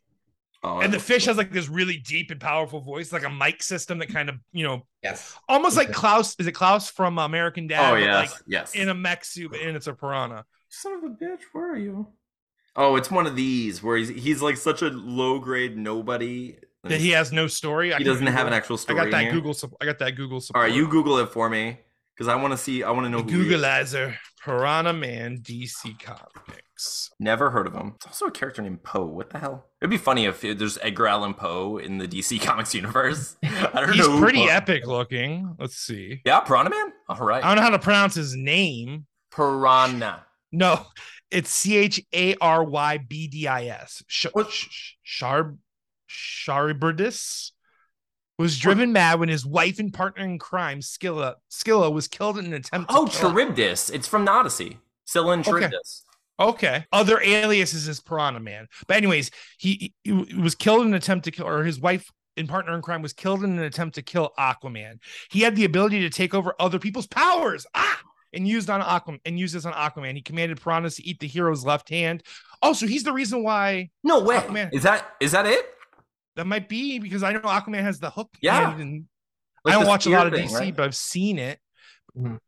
[0.65, 3.63] Oh, and the fish has like this really deep and powerful voice, like a mic
[3.65, 5.37] system that kind of you know, Yes.
[5.49, 6.37] almost like Klaus.
[6.39, 7.91] Is it Klaus from uh, American Dad?
[7.91, 8.75] Oh but, yes, like yes.
[8.75, 10.45] in a mech suit, and it's a piranha.
[10.69, 12.07] Son of a bitch, where are you?
[12.77, 16.57] Oh, it's one of these where he's he's like such a low grade nobody.
[16.85, 17.93] That he has no story.
[17.93, 18.57] I he can doesn't have Google an it.
[18.57, 19.33] actual I got that here.
[19.33, 19.55] Google.
[19.55, 20.37] sup- I got that Google.
[20.37, 20.63] All Support.
[20.65, 21.79] right, you Google it for me
[22.15, 22.83] because I want to see.
[22.83, 23.21] I want to know.
[23.23, 23.61] The Who he is.
[23.61, 27.11] Googleizer Piranha Man DC Comics.
[27.21, 27.93] Never heard of him.
[27.97, 29.05] It's also a character named Poe.
[29.07, 29.67] What the hell?
[29.81, 33.37] It'd be funny if there's Edgar Allan Poe in the DC Comics universe.
[33.43, 34.15] I don't He's know.
[34.17, 35.55] who pretty epic looking.
[35.61, 36.21] Let's see.
[36.25, 36.93] Yeah, Piranha Man.
[37.09, 39.07] All right, I don't know how to pronounce his name.
[39.31, 40.25] Piranha.
[40.51, 40.87] No,
[41.31, 44.03] it's C H A R Y B D I S.
[44.09, 44.51] Sh- What?
[48.39, 51.93] Sh- Sharb Shariburdis was driven mad when his wife and partner in crime, Skilla, Skilla
[51.93, 53.91] was killed in an attempt to Oh, Charybdis.
[53.91, 54.79] It's from the Odyssey.
[55.05, 55.51] Scylla and Okay.
[55.61, 56.05] Charybdis.
[56.41, 56.85] Okay.
[56.93, 58.67] Other aliases is Piranha Man.
[58.89, 62.11] But anyways, he, he he was killed in an attempt to kill, or his wife
[62.37, 64.95] and partner in crime was killed in an attempt to kill Aquaman.
[65.31, 67.67] He had the ability to take over other people's powers.
[67.75, 68.01] Ah!
[68.35, 70.15] And used on Aquaman and used this on Aquaman.
[70.15, 72.23] He commanded piranhas to eat the hero's left hand.
[72.63, 74.37] Also, he's the reason why No way.
[74.39, 74.71] Aquaman.
[74.73, 75.67] Is that is that it?
[76.37, 78.31] That might be because I know Aquaman has the hook.
[78.41, 78.71] Yeah.
[78.71, 79.05] hand and
[79.65, 80.77] Like I don't watch a lot of spear DC, right?
[80.77, 81.59] but I've seen it.
[82.17, 82.39] Mhm.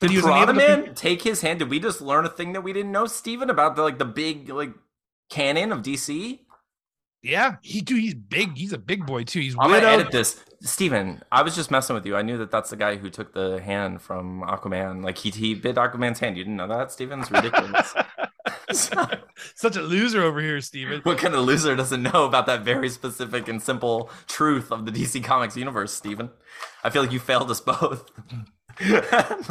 [0.00, 1.60] But he Did was Piranha to Man be- take his hand?
[1.60, 4.04] Did we just learn a thing that we didn't know, Steven, about the like the
[4.04, 4.72] big like
[5.30, 6.40] canon of DC?
[7.22, 7.94] Yeah, he do.
[7.94, 8.56] He's big.
[8.56, 9.38] He's a big boy too.
[9.38, 10.44] He's I'm gonna edit this.
[10.62, 12.16] Steven, I was just messing with you.
[12.16, 15.04] I knew that that's the guy who took the hand from Aquaman.
[15.04, 16.36] Like he, he bit Aquaman's hand.
[16.36, 17.20] You didn't know that, Steven?
[17.20, 17.94] It's ridiculous.
[19.54, 21.00] Such a loser over here, Steven.
[21.02, 24.92] what kind of loser doesn't know about that very specific and simple truth of the
[24.92, 26.30] DC Comics universe, Steven?
[26.84, 28.10] I feel like you failed us both.
[28.80, 29.44] I'm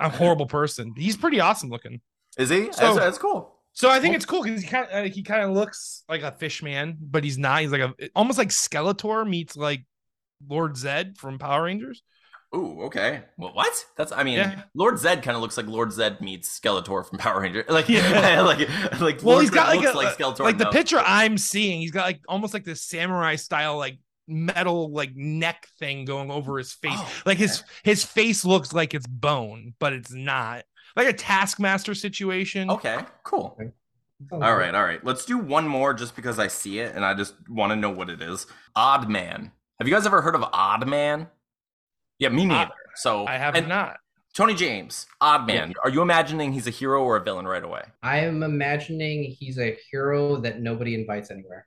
[0.00, 0.94] a horrible person.
[0.96, 2.00] He's pretty awesome looking.
[2.38, 2.72] Is he?
[2.72, 3.52] So- that's, that's cool.
[3.72, 6.22] So I think it's cool because he kind of uh, he kind of looks like
[6.22, 7.60] a fish man, but he's not.
[7.60, 9.84] He's like a almost like Skeletor meets like
[10.48, 12.02] Lord Zed from Power Rangers.
[12.54, 13.22] Ooh, okay.
[13.36, 13.84] Well, what?
[13.96, 14.62] That's I mean, Yeah.
[14.74, 17.64] Lord Zed kind of looks like Lord Zed meets Skeletor from Power Ranger.
[17.68, 18.40] Like, Yeah.
[18.46, 18.68] like,
[19.00, 19.22] like.
[19.22, 20.40] Well, Lord he's got Zed like looks a, like uh, Skeletor.
[20.40, 20.70] like the no.
[20.70, 21.80] picture I'm seeing.
[21.80, 26.58] He's got like almost like this samurai style like metal like neck thing going over
[26.58, 26.92] his face.
[26.96, 30.64] Oh, like his his face looks like it's bone, but it's not.
[30.94, 32.70] Like a Taskmaster situation.
[32.70, 33.58] Okay, cool.
[34.32, 35.04] All right, all right.
[35.04, 37.90] Let's do one more just because I see it and I just want to know
[37.90, 38.46] what it is.
[38.74, 39.52] Odd Man.
[39.78, 41.28] Have you guys ever heard of Odd Man?
[42.18, 42.70] Yeah, me neither.
[42.94, 43.98] so I have and not.
[44.34, 45.72] Tony James, Odd Man.
[45.82, 47.82] Are you imagining he's a hero or a villain right away?
[48.02, 51.66] I am imagining he's a hero that nobody invites anywhere.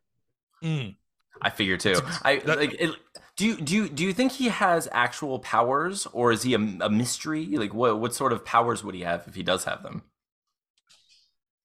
[0.64, 0.96] Mm.
[1.42, 1.96] I figure too.
[2.24, 2.74] I That- like.
[2.80, 2.92] It,
[3.38, 6.58] do you do you do you think he has actual powers, or is he a,
[6.58, 7.46] a mystery?
[7.46, 10.04] Like, what what sort of powers would he have if he does have them?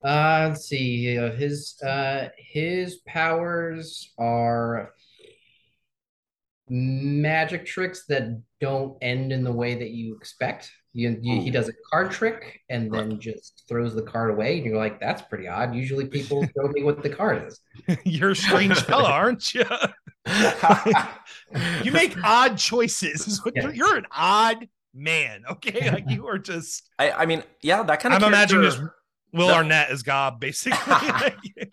[0.05, 1.15] Uh, let's see.
[1.17, 4.93] His uh his powers are
[6.69, 10.71] magic tricks that don't end in the way that you expect.
[10.93, 14.67] You, you, he does a card trick and then just throws the card away, and
[14.67, 17.61] you're like, "That's pretty odd." Usually, people show me what the card is.
[18.05, 19.65] You're a strange fella, aren't you?
[21.83, 23.43] you make odd choices.
[23.57, 23.71] Yeah.
[23.71, 25.43] you're, an odd man.
[25.51, 26.89] Okay, like you are just.
[26.97, 28.23] I, I mean, yeah, that kind of.
[28.23, 28.95] I'm imagining this character-
[29.35, 29.55] Will No.
[29.55, 30.79] Arnett is Gob, basically.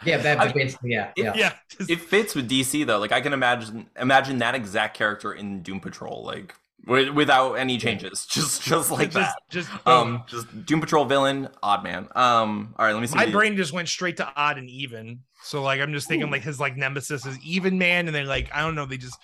[0.04, 1.34] Yeah, that basically, yeah, yeah.
[1.36, 3.00] yeah, just- It fits with DC though.
[3.00, 6.56] Like I can imagine imagine that exact character in Doom Patrol, like
[6.86, 9.36] wi- without any changes, just just like just, that.
[9.50, 12.08] just Um, just Doom Patrol villain, odd man.
[12.16, 13.16] Um, all right, let me see.
[13.16, 13.34] my these.
[13.34, 15.20] brain just went straight to odd and even.
[15.44, 16.32] So like I'm just thinking Ooh.
[16.32, 19.18] like his like nemesis is even man, and then like I don't know, they just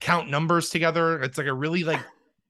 [0.00, 1.20] count numbers together.
[1.22, 2.00] It's like a really like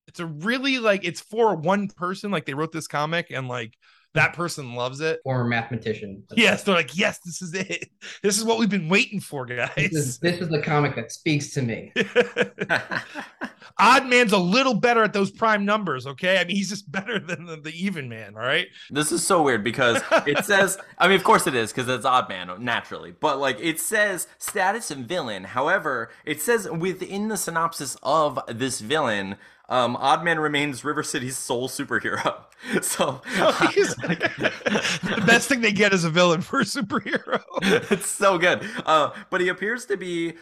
[0.07, 2.31] it's a really like it's for one person.
[2.31, 3.77] Like they wrote this comic and like
[4.15, 5.21] that person loves it.
[5.25, 6.23] Former mathematician.
[6.37, 7.89] Yes, they're like, yes, this is it.
[8.23, 9.93] This is what we've been waiting for, This guys.
[9.93, 11.93] is this is the comic that speaks to me.
[13.79, 16.39] Odd man's a little better at those prime numbers, okay?
[16.39, 18.69] I mean, he's just better than the, the even man, all right?
[18.91, 22.05] This is so weird because it says, I mean, of course it is because it's
[22.05, 25.43] Odd Man naturally, but like it says status and villain.
[25.43, 29.37] However, it says within the synopsis of this villain,
[29.69, 32.37] um, Odd Man remains River City's sole superhero.
[32.81, 33.21] So
[33.75, 37.43] He's- the best thing they get is a villain for a superhero.
[37.91, 38.67] it's so good.
[38.87, 40.33] Uh, but he appears to be.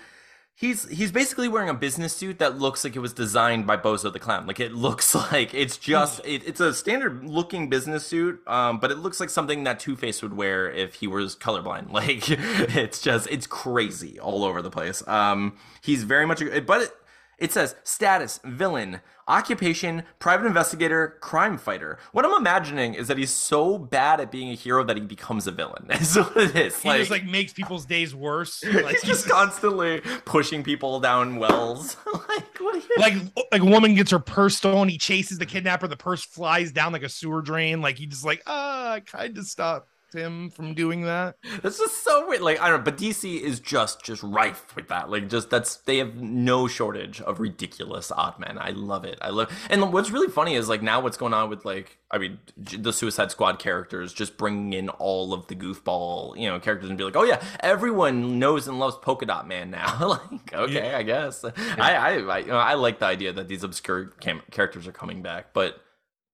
[0.54, 4.12] He's he's basically wearing a business suit that looks like it was designed by Bozo
[4.12, 4.46] the Clown.
[4.46, 8.92] Like it looks like it's just it, it's a standard looking business suit, um, but
[8.92, 11.90] it looks like something that Two Face would wear if he was colorblind.
[11.90, 12.28] Like
[12.76, 15.02] it's just it's crazy all over the place.
[15.08, 16.94] Um, he's very much, a, but
[17.42, 21.98] it, says status villain, occupation private investigator, crime fighter.
[22.12, 25.46] What I'm imagining is that he's so bad at being a hero that he becomes
[25.46, 25.86] a villain.
[25.90, 26.80] Is what it is.
[26.80, 28.62] He just like makes people's days worse.
[28.82, 31.96] Like he's just constantly pushing people down wells.
[32.28, 32.96] like, what are you?
[32.98, 33.14] like
[33.52, 36.92] like a woman gets her purse stolen, he chases the kidnapper, the purse flies down
[36.92, 37.80] like a sewer drain.
[37.80, 41.36] Like he just like, ah, kind of stopped him from doing that.
[41.62, 42.42] That's just so weird.
[42.42, 45.10] Like I don't know, but DC is just just rife with that.
[45.10, 48.58] Like just that's they have no shortage of ridiculous odd men.
[48.58, 49.18] I love it.
[49.22, 49.50] I love.
[49.70, 52.92] And what's really funny is like now what's going on with like I mean the
[52.92, 57.04] Suicide Squad characters just bringing in all of the goofball you know characters and be
[57.04, 60.18] like, oh yeah, everyone knows and loves Polka Dot Man now.
[60.32, 60.98] like okay, Yeah.
[60.98, 61.44] I guess.
[61.44, 64.92] I I I, you know, I like the idea that these obscure cam- characters are
[64.92, 65.80] coming back, but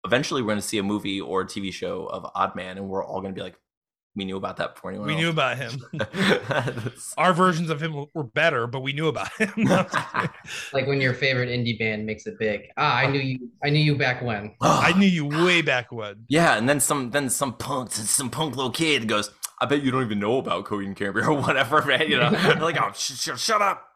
[0.06, 2.90] eventually we're going to see a movie or a TV show of Odd Man, and
[2.90, 3.56] we're all going to be like,
[4.16, 5.22] we knew about that before anyone We else.
[5.24, 6.92] knew about him.
[7.18, 9.52] Our versions of him were better, but we knew about him.
[10.74, 12.64] Like when your favorite indie band makes it big.
[12.78, 13.50] Ah, I knew you.
[13.64, 14.54] I knew you back when.
[14.62, 16.26] I knew you way back when.
[16.28, 19.32] yeah, and then some then some punk some punk little kid goes,
[19.62, 22.08] I bet you don't even know about Coheed and Cambria or whatever, man.
[22.10, 22.30] You know,
[22.62, 23.88] like, oh, sh- sh- shut up.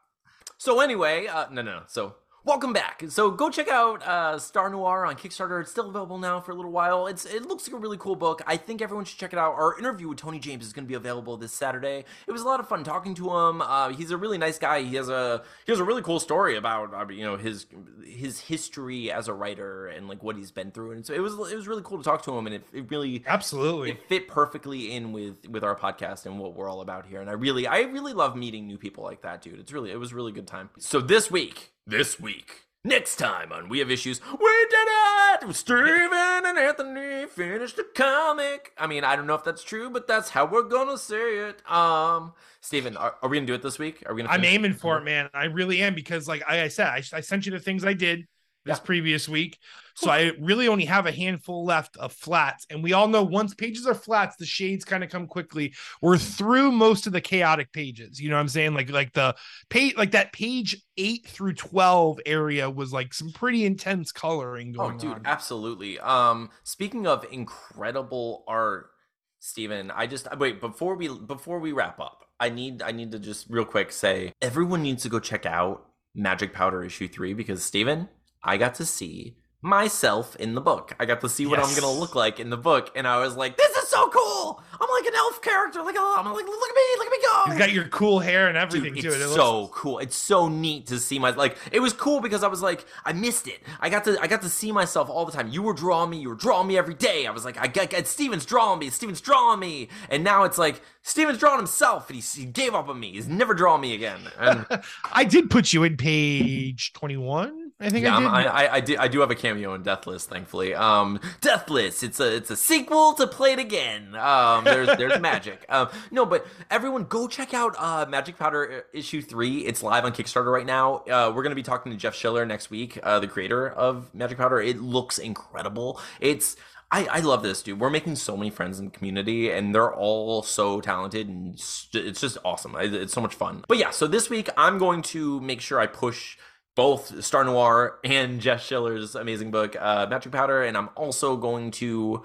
[0.58, 1.84] So anyway, uh, no, no, no.
[1.88, 2.16] So
[2.48, 3.04] welcome back.
[3.10, 5.60] So go check out uh, Star Noir on Kickstarter.
[5.60, 7.06] It's still available now for a little while.
[7.06, 8.42] It's it looks like a really cool book.
[8.48, 9.54] I think everyone should check it out.
[9.56, 12.06] Our interview with Tony James is going to be available this Saturday.
[12.26, 13.62] It was a lot of fun talking to him.
[13.62, 14.82] Uh, he's a really nice guy.
[14.82, 17.66] He has a he has a really cool story about uh, you know his
[18.06, 20.92] his history as a writer and like what he's been through.
[20.92, 22.90] And so it was it was really cool to talk to him, and it, it
[22.90, 23.92] really Absolutely.
[23.92, 27.30] it fit perfectly in with with our podcast and what we're all about here and
[27.30, 30.12] i really i really love meeting new people like that dude it's really it was
[30.12, 32.64] a really good time so this week This week.
[32.84, 35.56] Next time on We Have Issues, we did it!
[35.56, 38.74] Steven and Anthony finished the comic.
[38.78, 41.72] I mean, I don't know if that's true, but that's how we're gonna say it.
[41.72, 44.04] Um, Steven, are, are we gonna do it this week?
[44.06, 44.34] Are we gonna?
[44.34, 45.30] I'm aiming for it, man.
[45.34, 47.94] I really am because, like I, I said, I, I sent you the things I
[47.94, 48.28] did
[48.68, 48.84] this Yeah.
[48.84, 49.58] previous week.
[49.96, 52.68] So I really only have a handful left of flats.
[52.70, 55.74] And we all know once pages are flats, the shades kind of come quickly.
[56.04, 58.22] We're through most of the chaotic pages.
[58.22, 58.76] You know what I'm saying?
[58.76, 59.36] Like, like the
[59.70, 64.86] page, like that page eight through 12 area was like some pretty intense coloring Oh,
[64.90, 65.22] going dude, on.
[65.26, 65.98] absolutely.
[66.00, 68.92] Um, speaking of incredible art,
[69.40, 72.26] Stephen, I just wait before we before we wrap up.
[72.40, 75.86] I need I need to just real quick say everyone needs to go check out
[76.14, 78.10] Magic Powder issue three because Steven,
[78.44, 80.96] I got to see myself in the book.
[81.00, 83.36] I got to see what I'm gonna look like in the book, and I was
[83.36, 84.64] like, "This is so cool!
[84.80, 85.82] I'm like an elf character.
[85.82, 88.20] Like, oh, I'm like, look at me, look at me go!" You've got your cool
[88.20, 89.10] hair and everything Dude, too.
[89.10, 89.98] it's It looks- so cool.
[90.00, 91.58] It's so neat to see my like.
[91.72, 93.62] It was cool because I was like, I missed it.
[93.82, 95.50] I got to, I got to see myself all the time.
[95.50, 96.20] You were drawing me.
[96.20, 97.26] You were drawing me every day.
[97.26, 98.90] I was like, I got, Steven's drawing me.
[98.92, 99.90] Steven's drawing me.
[100.10, 103.12] And now it's like Steven's drawing himself, and he, he gave up on me.
[103.14, 104.20] He's never drawing me again.
[104.38, 104.66] And
[105.12, 107.67] I did put you in page 21.
[107.80, 108.28] I think yeah, I did.
[108.28, 110.74] I, I, I do, I do have a cameo in Deathless, thankfully.
[110.74, 112.02] Um, Deathless.
[112.02, 114.16] It's a, it's a sequel to Play It Again.
[114.16, 115.64] Um, there's, there's magic.
[115.70, 119.60] Um, no, but everyone go check out uh Magic Powder uh, issue three.
[119.60, 121.04] It's live on Kickstarter right now.
[121.10, 124.40] Uh, we're gonna be talking to Jeff Schiller next week, uh, the creator of Magic
[124.40, 124.60] Powder.
[124.60, 126.02] It looks incredible.
[126.20, 126.56] It's
[126.90, 127.80] I, I love this dude.
[127.80, 131.88] We're making so many friends in the community, and they're all so talented, and it's
[131.92, 132.76] just awesome.
[132.80, 133.66] It's so much fun.
[133.68, 136.38] But yeah, so this week I'm going to make sure I push
[136.78, 141.72] both Star Noir and Jeff Schiller's amazing book, uh, Magic Powder, and I'm also going
[141.72, 142.24] to.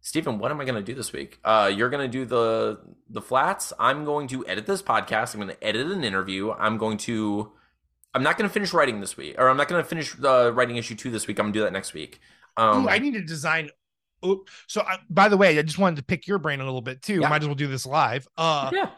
[0.00, 1.38] Stephen, what am I going to do this week?
[1.44, 2.80] Uh, you're going to do the
[3.10, 3.72] the flats.
[3.78, 5.34] I'm going to edit this podcast.
[5.34, 6.50] I'm going to edit an interview.
[6.52, 7.52] I'm going to.
[8.14, 10.52] I'm not going to finish writing this week, or I'm not going to finish uh,
[10.52, 11.38] writing issue two this week.
[11.38, 12.18] I'm going to do that next week.
[12.56, 13.68] Um, Ooh, I need to design.
[14.68, 17.02] So I, by the way, I just wanted to pick your brain a little bit
[17.02, 17.20] too.
[17.20, 17.28] Yeah.
[17.28, 18.26] Might as well do this live.
[18.38, 18.88] Uh, yeah.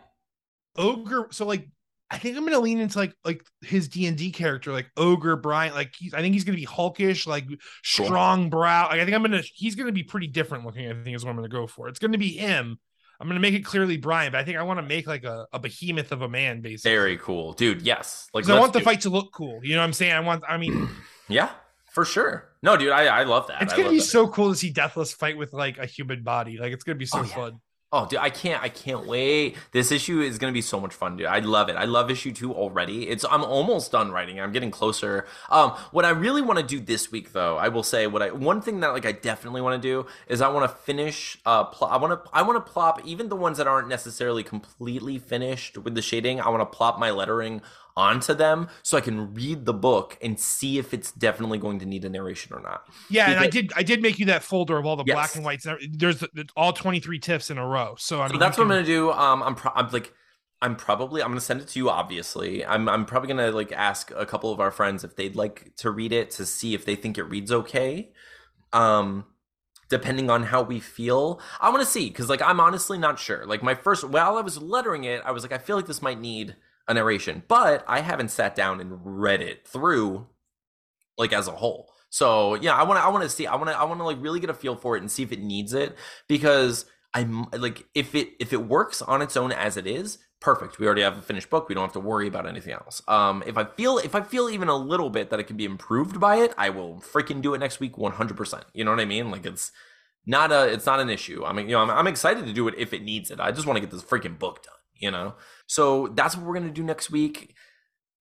[0.76, 1.28] ogre.
[1.32, 1.68] So like,
[2.10, 5.36] I think I'm gonna lean into like like his D and D character, like ogre
[5.36, 5.74] Brian.
[5.74, 7.46] Like he's, I think he's gonna be hulkish, like
[7.82, 8.88] strong brow.
[8.88, 9.42] Like, I think I'm gonna.
[9.54, 10.88] He's gonna be pretty different looking.
[10.90, 11.88] I think is what I'm gonna go for.
[11.88, 12.78] It's gonna be him.
[13.20, 15.46] I'm gonna make it clearly Brian, but I think I want to make like a,
[15.52, 16.90] a behemoth of a man, basically.
[16.90, 17.82] Very cool, dude.
[17.82, 18.84] Yes, like I want the do it.
[18.84, 19.60] fight to look cool.
[19.62, 20.12] You know what I'm saying?
[20.12, 20.44] I want.
[20.48, 20.88] I mean,
[21.28, 21.50] Yeah,
[21.92, 22.50] for sure.
[22.62, 23.62] No, dude, I, I love that.
[23.62, 26.58] it's gonna be so cool to see Deathless fight with like a human body.
[26.58, 27.34] Like it's gonna be so Oh, yeah.
[27.34, 27.60] fun.
[27.96, 29.56] Oh, dude, I can't, I can't wait.
[29.70, 31.28] This issue is gonna be so much fun, dude.
[31.28, 31.76] I love it.
[31.76, 33.08] I love issue two already.
[33.08, 34.40] It's, I'm almost done writing.
[34.40, 35.28] I'm getting closer.
[35.48, 38.32] Um, what I really want to do this week, though, I will say, what I,
[38.32, 41.38] one thing that like I definitely want to do is I want to finish.
[41.46, 44.42] Uh, pl- I want to, I want to plop even the ones that aren't necessarily
[44.42, 46.40] completely finished with the shading.
[46.40, 47.62] I want to plop my lettering
[47.96, 51.86] onto them so I can read the book and see if it's definitely going to
[51.86, 52.88] need a narration or not.
[53.08, 53.72] Yeah, and I did.
[53.76, 55.14] I did make you that folder of all the Yes.
[55.14, 55.66] black and whites.
[55.92, 56.24] There's
[56.56, 57.94] all 23 tiffs in a row.
[57.98, 59.12] So I So that's you what I'm gonna do.
[59.12, 60.12] Um, I'm, pro- I'm like,
[60.60, 61.88] I'm probably I'm gonna send it to you.
[61.90, 65.72] Obviously, I'm I'm probably gonna like ask a couple of our friends if they'd like
[65.76, 68.12] to read it to see if they think it reads okay.
[68.72, 69.26] Um,
[69.88, 73.46] depending on how we feel, I want to see because like I'm honestly not sure.
[73.46, 76.02] Like my first while I was lettering it, I was like, I feel like this
[76.02, 80.26] might need a narration, but I haven't sat down and read it through
[81.16, 81.90] like as a whole.
[82.10, 84.04] So yeah, I want to I want to see I want to I want to
[84.04, 85.96] like really get a feel for it and see if it needs it
[86.28, 90.78] because I'm like if it if it works on its own as it is, perfect.
[90.78, 91.68] We already have a finished book.
[91.68, 93.02] We don't have to worry about anything else.
[93.08, 95.64] Um if I feel if I feel even a little bit that it can be
[95.64, 98.62] improved by it, I will freaking do it next week 100%.
[98.74, 99.30] You know what I mean?
[99.30, 99.72] Like it's
[100.26, 101.44] not a it's not an issue.
[101.44, 103.40] I mean, you know, I'm, I'm excited to do it if it needs it.
[103.40, 104.74] I just want to get this freaking book done,
[105.04, 105.34] you know.
[105.66, 107.54] So that's what we're going to do next week.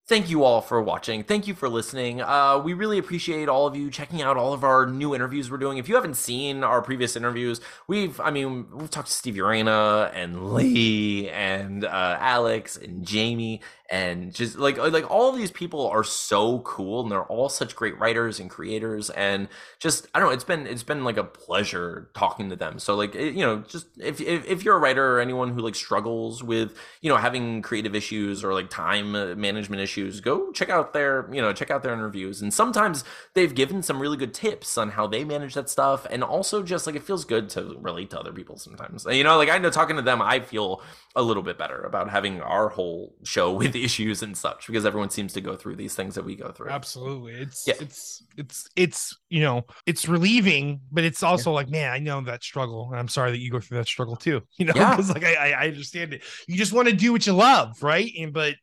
[0.06, 1.24] Thank you all for watching.
[1.24, 2.22] Thank you for listening.
[2.22, 5.58] Uh, we really appreciate all of you checking out all of our new interviews we're
[5.58, 5.78] doing.
[5.78, 10.12] If you haven't seen our previous interviews, we've, I mean, we've talked to Steve Urena
[10.14, 13.62] and Lee and uh, Alex and Jamie
[13.92, 17.98] and just like like all these people are so cool and they're all such great
[18.00, 22.10] writers and creators and just I don't know it's been it's been like a pleasure
[22.16, 22.80] talking to them.
[22.80, 25.76] So like you know just if, if if you're a writer or anyone who like
[25.76, 30.70] struggles with you know having creative issues or like time uh, management issues go check
[30.70, 32.42] out their you know check out their interviews.
[32.42, 33.04] And sometimes
[33.34, 36.88] they've given some really good tips on how they manage that stuff and also just
[36.88, 39.06] like it feels good to relate to other people sometimes.
[39.10, 40.82] You know like I know talking to them I feel
[41.16, 45.10] a little bit better about having our whole show with issues and such because everyone
[45.10, 46.70] seems to go through these things that we go through.
[46.70, 47.34] Absolutely.
[47.34, 47.76] It's Yeah.
[47.80, 52.44] it's it's it's you know, it's relieving, but it's also like, man, I know that
[52.44, 52.90] struggle.
[52.92, 54.42] And I'm sorry that you go through that struggle too.
[54.58, 54.92] You know, Yeah.
[54.92, 56.24] because like I, I I understand it.
[56.48, 58.12] You just want to do what you love, right?
[58.20, 58.56] And but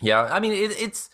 [0.00, 1.08] Yeah, I mean it, it's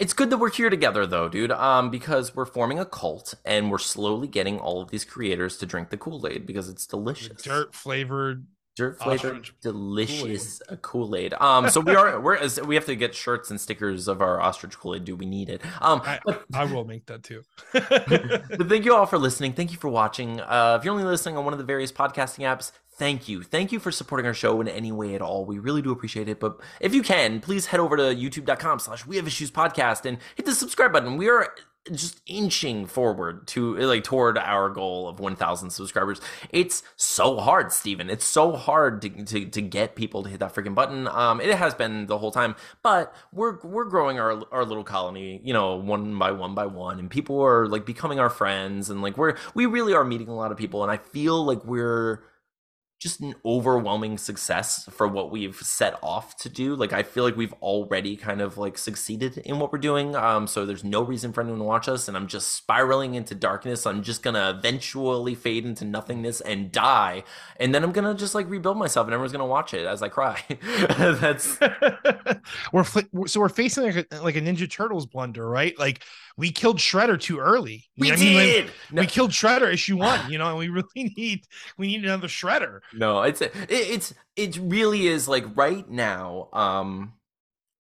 [0.00, 1.52] It's good that we're here together though, dude.
[1.52, 5.66] Um, because we're forming a cult and we're slowly getting all of these creators to
[5.66, 7.40] drink the Kool-Aid because it's delicious.
[7.42, 8.46] Dirt flavored
[8.76, 11.34] dirt flavored delicious uh, Kool-Aid.
[11.34, 14.78] Um, so we are we're we have to get shirts and stickers of our ostrich
[14.78, 15.04] Kool-Aid.
[15.04, 15.62] Do we need it?
[15.80, 17.42] Um, I, but, I will make that too.
[17.72, 19.52] but thank you all for listening.
[19.52, 20.40] Thank you for watching.
[20.40, 23.42] Uh, if you're only listening on one of the various podcasting apps, thank you.
[23.42, 25.44] Thank you for supporting our show in any way at all.
[25.44, 26.40] We really do appreciate it.
[26.40, 30.18] But if you can, please head over to youtube.com slash we have issues podcast and
[30.36, 31.16] hit the subscribe button.
[31.16, 31.54] We are
[31.90, 36.20] just inching forward to like toward our goal of 1000 subscribers.
[36.50, 38.08] It's so hard steven.
[38.08, 41.08] It's so hard to, to, to get people to hit that freaking button.
[41.08, 45.40] Um it has been the whole time but we're we're growing our our little colony
[45.44, 49.02] you know one by one by one and people are like becoming our friends and
[49.02, 52.22] like we're we really are meeting a lot of people and i feel like we're
[53.02, 56.76] just an overwhelming success for what we've set off to do.
[56.76, 60.14] Like I feel like we've already kind of like succeeded in what we're doing.
[60.14, 63.34] Um, so there's no reason for anyone to watch us, and I'm just spiraling into
[63.34, 63.86] darkness.
[63.86, 67.24] I'm just gonna eventually fade into nothingness and die,
[67.58, 70.08] and then I'm gonna just like rebuild myself, and everyone's gonna watch it as I
[70.08, 70.40] cry.
[70.96, 71.58] That's
[72.72, 72.84] we're
[73.26, 75.76] so we're facing like a, like a Ninja Turtles blunder, right?
[75.76, 76.04] Like
[76.36, 77.88] we killed Shredder too early.
[77.96, 78.24] We I did.
[78.24, 79.02] Mean, like, no.
[79.02, 80.20] We killed Shredder issue one.
[80.32, 81.46] You know, and we really need
[81.76, 82.80] we need another Shredder.
[82.94, 86.48] No, it's it, it's it really is like right now.
[86.52, 87.14] Um,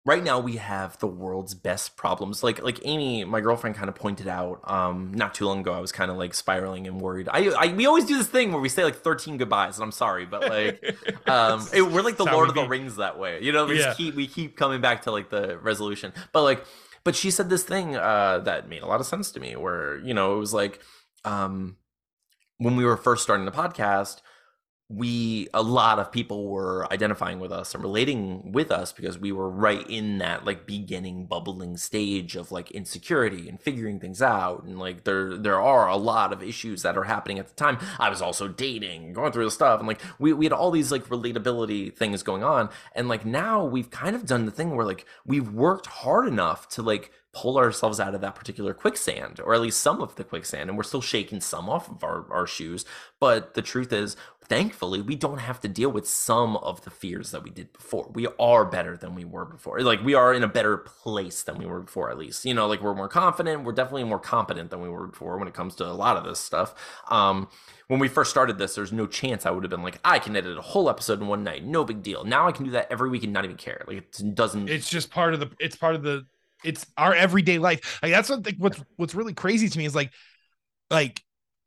[0.06, 2.44] right now we have the world's best problems.
[2.44, 4.62] Like like Amy, my girlfriend, kind of pointed out.
[4.64, 7.30] Um, not too long ago, I was kind of like spiraling and worried.
[7.32, 9.92] I, I we always do this thing where we say like thirteen goodbyes, and I'm
[9.92, 10.84] sorry, but like
[11.28, 13.42] um, it, we're like the Lord of the Rings that way.
[13.42, 13.86] You know, we yeah.
[13.86, 16.66] just keep we keep coming back to like the resolution, but like
[17.04, 19.98] but she said this thing uh, that made a lot of sense to me where
[20.00, 20.82] you know it was like
[21.26, 21.78] um,
[22.58, 24.22] when we were first starting the podcast
[24.92, 29.32] we a lot of people were identifying with us and relating with us because we
[29.32, 34.64] were right in that like beginning bubbling stage of like insecurity and figuring things out.
[34.64, 37.78] And like there there are a lot of issues that are happening at the time.
[38.00, 39.80] I was also dating going through the stuff.
[39.80, 42.70] And like we, we had all these like relatability things going on.
[42.96, 46.68] And like now we've kind of done the thing where like we've worked hard enough
[46.70, 50.24] to like pull ourselves out of that particular quicksand, or at least some of the
[50.24, 52.86] quicksand, and we're still shaking some off of our, our shoes.
[53.20, 54.18] But the truth is,
[54.50, 58.10] thankfully, we don't have to deal with some of the fears that we did before.
[58.14, 59.80] We are better than we were before.
[59.82, 62.46] Like, we are in a better place than we were before, at least.
[62.46, 63.64] You know, like we're more confident.
[63.64, 66.26] We're definitely more competent than we were before when it comes to a lot of
[66.26, 66.74] this stuff.
[67.10, 67.48] Um,
[67.88, 70.36] when we first started this, there's no chance I would have been like, I can
[70.36, 72.24] edit a whole episode in one night, no big deal.
[72.24, 73.84] Now I can do that every week and not even care.
[73.88, 74.70] Like it doesn't.
[74.70, 75.50] It's just part of the.
[75.60, 76.26] It's part of the
[76.64, 78.00] it's our everyday life.
[78.04, 80.12] Like that's what like, what's what's really crazy to me is like
[80.90, 81.22] like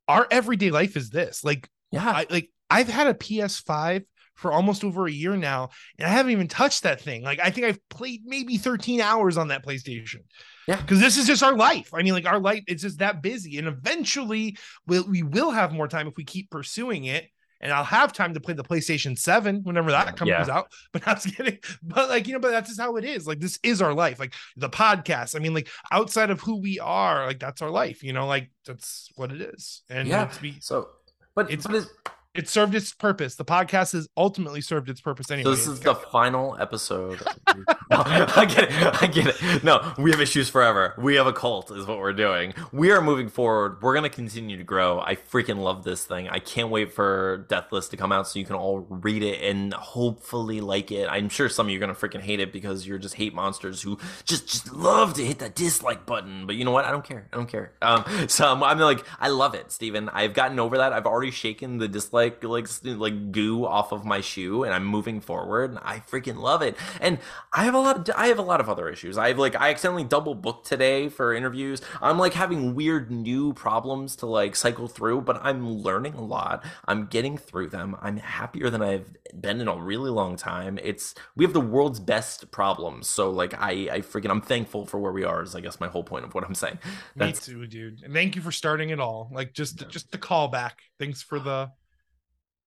[0.08, 1.44] our everyday life is this.
[1.44, 4.04] Like yeah, I, like I've had a PS5
[4.34, 7.22] for almost over a year now, and I haven't even touched that thing.
[7.22, 10.22] Like I think I've played maybe 13 hours on that PlayStation.
[10.66, 11.90] Yeah, because this is just our life.
[11.92, 14.56] I mean, like our life, it's just that busy, and eventually
[14.86, 17.28] we'll, we will have more time if we keep pursuing it
[17.62, 20.46] and I'll have time to play the PlayStation 7 whenever that comes yeah.
[20.50, 20.66] out.
[20.92, 21.58] But I was kidding.
[21.82, 23.26] But like, you know, but that's just how it is.
[23.26, 24.18] Like, this is our life.
[24.18, 25.36] Like the podcast.
[25.36, 28.50] I mean, like outside of who we are, like that's our life, you know, like
[28.66, 29.82] that's what it is.
[29.88, 30.28] And yeah.
[30.60, 30.88] so
[31.34, 31.90] but it's but it's
[32.34, 33.34] it served its purpose.
[33.34, 35.44] The podcast has ultimately served its purpose anyway.
[35.44, 37.20] So this is the final episode.
[37.56, 39.02] no, I get it.
[39.02, 39.64] I get it.
[39.64, 40.94] No, we have issues forever.
[40.96, 42.54] We have a cult, is what we're doing.
[42.72, 43.82] We are moving forward.
[43.82, 45.00] We're gonna continue to grow.
[45.00, 46.28] I freaking love this thing.
[46.30, 49.74] I can't wait for Deathless to come out so you can all read it and
[49.74, 51.08] hopefully like it.
[51.10, 53.82] I'm sure some of you are gonna freaking hate it because you're just hate monsters
[53.82, 56.46] who just just love to hit that dislike button.
[56.46, 56.86] But you know what?
[56.86, 57.28] I don't care.
[57.30, 57.72] I don't care.
[57.82, 60.08] Um, so I'm, I'm like, I love it, Steven.
[60.08, 60.94] I've gotten over that.
[60.94, 64.84] I've already shaken the dislike like like like goo off of my shoe and I'm
[64.84, 66.76] moving forward and I freaking love it.
[67.00, 67.18] And
[67.52, 69.18] I have a lot of I have a lot of other issues.
[69.18, 71.82] I have like I accidentally double booked today for interviews.
[72.00, 76.64] I'm like having weird new problems to like cycle through, but I'm learning a lot.
[76.86, 77.96] I'm getting through them.
[78.00, 80.78] I'm happier than I've been in a really long time.
[80.82, 83.08] It's we have the world's best problems.
[83.08, 85.88] So like I I freaking I'm thankful for where we are is I guess my
[85.88, 86.78] whole point of what I'm saying.
[87.16, 88.02] That's, Me too, dude.
[88.02, 89.30] And thank you for starting it all.
[89.32, 90.72] Like just just the callback.
[90.98, 91.72] Thanks for the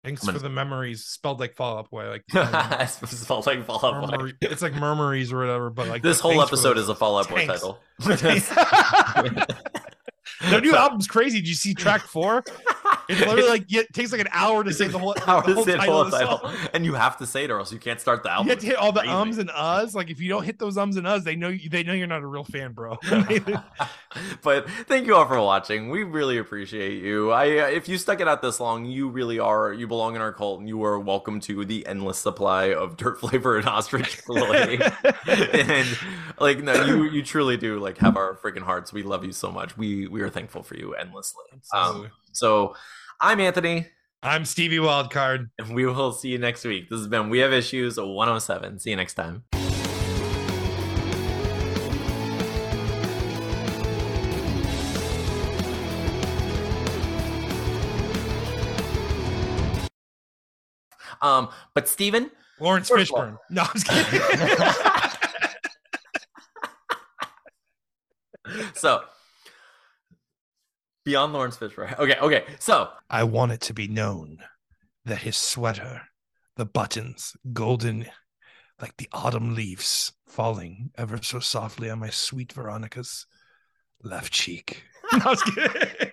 [0.03, 0.38] Thanks gonna...
[0.38, 1.05] for the memories.
[1.05, 2.09] Spelled like Fall Out Boy.
[2.09, 4.32] Like um, spelled like Fall Out Boy.
[4.40, 5.70] It's like murmuries or whatever.
[5.70, 7.78] But like this whole episode is a Fall Out Boy title.
[10.48, 11.40] Their new album's crazy.
[11.40, 12.42] Did you see track four?
[13.11, 15.64] It's literally like it takes like an hour to say the whole, hour the whole
[15.64, 16.70] to say title, the whole title.
[16.72, 18.46] and you have to say it or else you can't start the album.
[18.46, 19.94] You have to hit all the ums and uhs.
[19.94, 22.06] Like if you don't hit those ums and uhs, they know you, they know you're
[22.06, 22.98] not a real fan, bro.
[24.42, 25.90] but thank you all for watching.
[25.90, 27.30] We really appreciate you.
[27.30, 30.22] I uh, if you stuck it out this long, you really are you belong in
[30.22, 34.78] our cult, and you are welcome to the endless supply of dirt flavored ostrich filet.
[35.26, 35.98] and
[36.38, 38.92] like no, you you truly do like have our freaking hearts.
[38.92, 39.76] We love you so much.
[39.76, 41.44] We we are thankful for you endlessly.
[41.74, 42.74] Um, so
[43.21, 43.87] I'm Anthony.
[44.23, 45.51] I'm Stevie Wildcard.
[45.59, 46.89] And we will see you next week.
[46.89, 48.79] This has been We Have Issues 107.
[48.79, 49.45] See you next time.
[61.23, 63.39] Um, but Steven, Lawrence of all- Fishburne.
[63.51, 63.87] No, I'm just
[68.51, 68.75] kidding.
[68.75, 69.03] so
[71.11, 71.98] beyond Laurence Fishburne.
[71.98, 72.44] Okay, okay.
[72.61, 74.38] So I want it to be known
[75.04, 76.02] that his sweater,
[76.56, 78.06] the buttons, golden
[78.80, 83.26] like the autumn leaves falling ever so softly on my sweet Veronica's
[84.02, 84.84] left cheek.
[85.12, 86.12] I was kidding.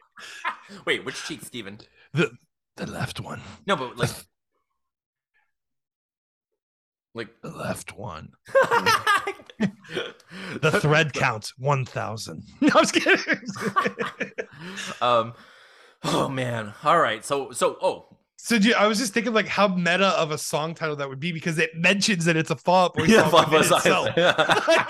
[0.85, 1.79] wait, which cheek, Stephen?
[2.13, 2.31] the
[2.75, 3.41] the left one.
[3.67, 4.09] No, but like
[7.13, 8.31] like The left one.
[10.61, 12.43] The thread count 1000.
[12.61, 13.19] No, I was kidding.
[15.01, 15.33] um
[16.03, 16.73] oh man.
[16.83, 17.23] All right.
[17.25, 20.75] So so oh so you- I was just thinking like how meta of a song
[20.75, 23.31] title that would be because it mentions that it's a Fall Out Boy yeah, song
[23.31, 23.85] Bob within Osiris.
[23.85, 24.09] itself.
[24.15, 24.63] Yeah.
[24.67, 24.89] like,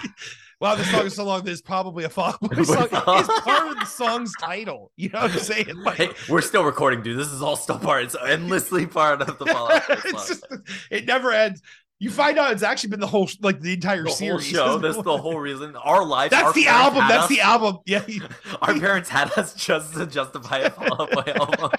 [0.60, 1.44] wow, this song is so long.
[1.44, 2.88] There's probably a Fall Out Boy song.
[2.92, 4.92] It's part of the song's title.
[4.98, 5.76] You know what I'm saying?
[5.78, 7.18] Like, Hey, we're still recording, dude.
[7.18, 8.04] This is all still part.
[8.04, 9.88] It's endlessly part of the Fallout.
[9.88, 10.28] Boy it's song.
[10.28, 10.46] just
[10.92, 11.62] it never ends.
[12.00, 14.46] You find out it's actually been the whole like the entire the whole series.
[14.46, 14.78] show.
[14.82, 15.76] That's the whole reason.
[15.76, 16.30] Our life.
[16.32, 17.08] That's our the album.
[17.08, 17.80] That's us- the album.
[17.88, 18.06] Yeah.
[18.62, 21.72] Our parents had us just to justify a Fall Out Boy album.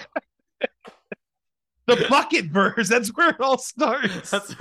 [1.87, 2.89] The bucket verse.
[2.89, 4.31] That's where it all starts.
[4.31, 4.55] That's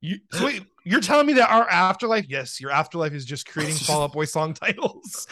[0.00, 2.26] You, so wait, you're telling me that our afterlife?
[2.28, 5.26] Yes, your afterlife is just creating just- Fall Out Boy song titles.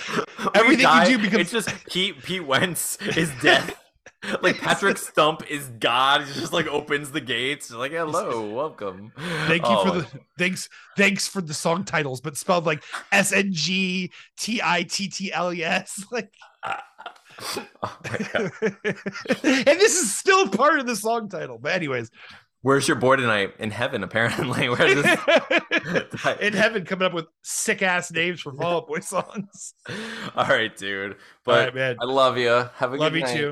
[0.55, 2.23] Everything you do becomes- It's just Pete.
[2.23, 3.80] Pete Wentz is death.
[4.43, 6.23] Like Patrick Stump is God.
[6.25, 7.71] He just like opens the gates.
[7.71, 9.13] Like hello, welcome.
[9.47, 10.69] Thank you Oh, for the thanks.
[10.97, 12.83] Thanks for the song titles, but spelled like
[13.13, 16.05] S N G T I T T L E S.
[16.13, 16.33] Like,
[17.83, 18.01] oh
[18.63, 21.59] and this is still part of the song title.
[21.59, 22.11] But anyways,
[22.63, 23.55] Where's your boy tonight?
[23.59, 24.69] In heaven, apparently.
[24.69, 25.19] Where this?
[26.43, 29.73] in heaven, coming up with sick ass names for Fall Out Boy songs.
[30.37, 31.13] All right, dude.
[31.13, 31.97] All But right, man.
[32.03, 32.69] I love you.
[32.75, 33.35] Have a Love good you night.
[33.37, 33.49] too.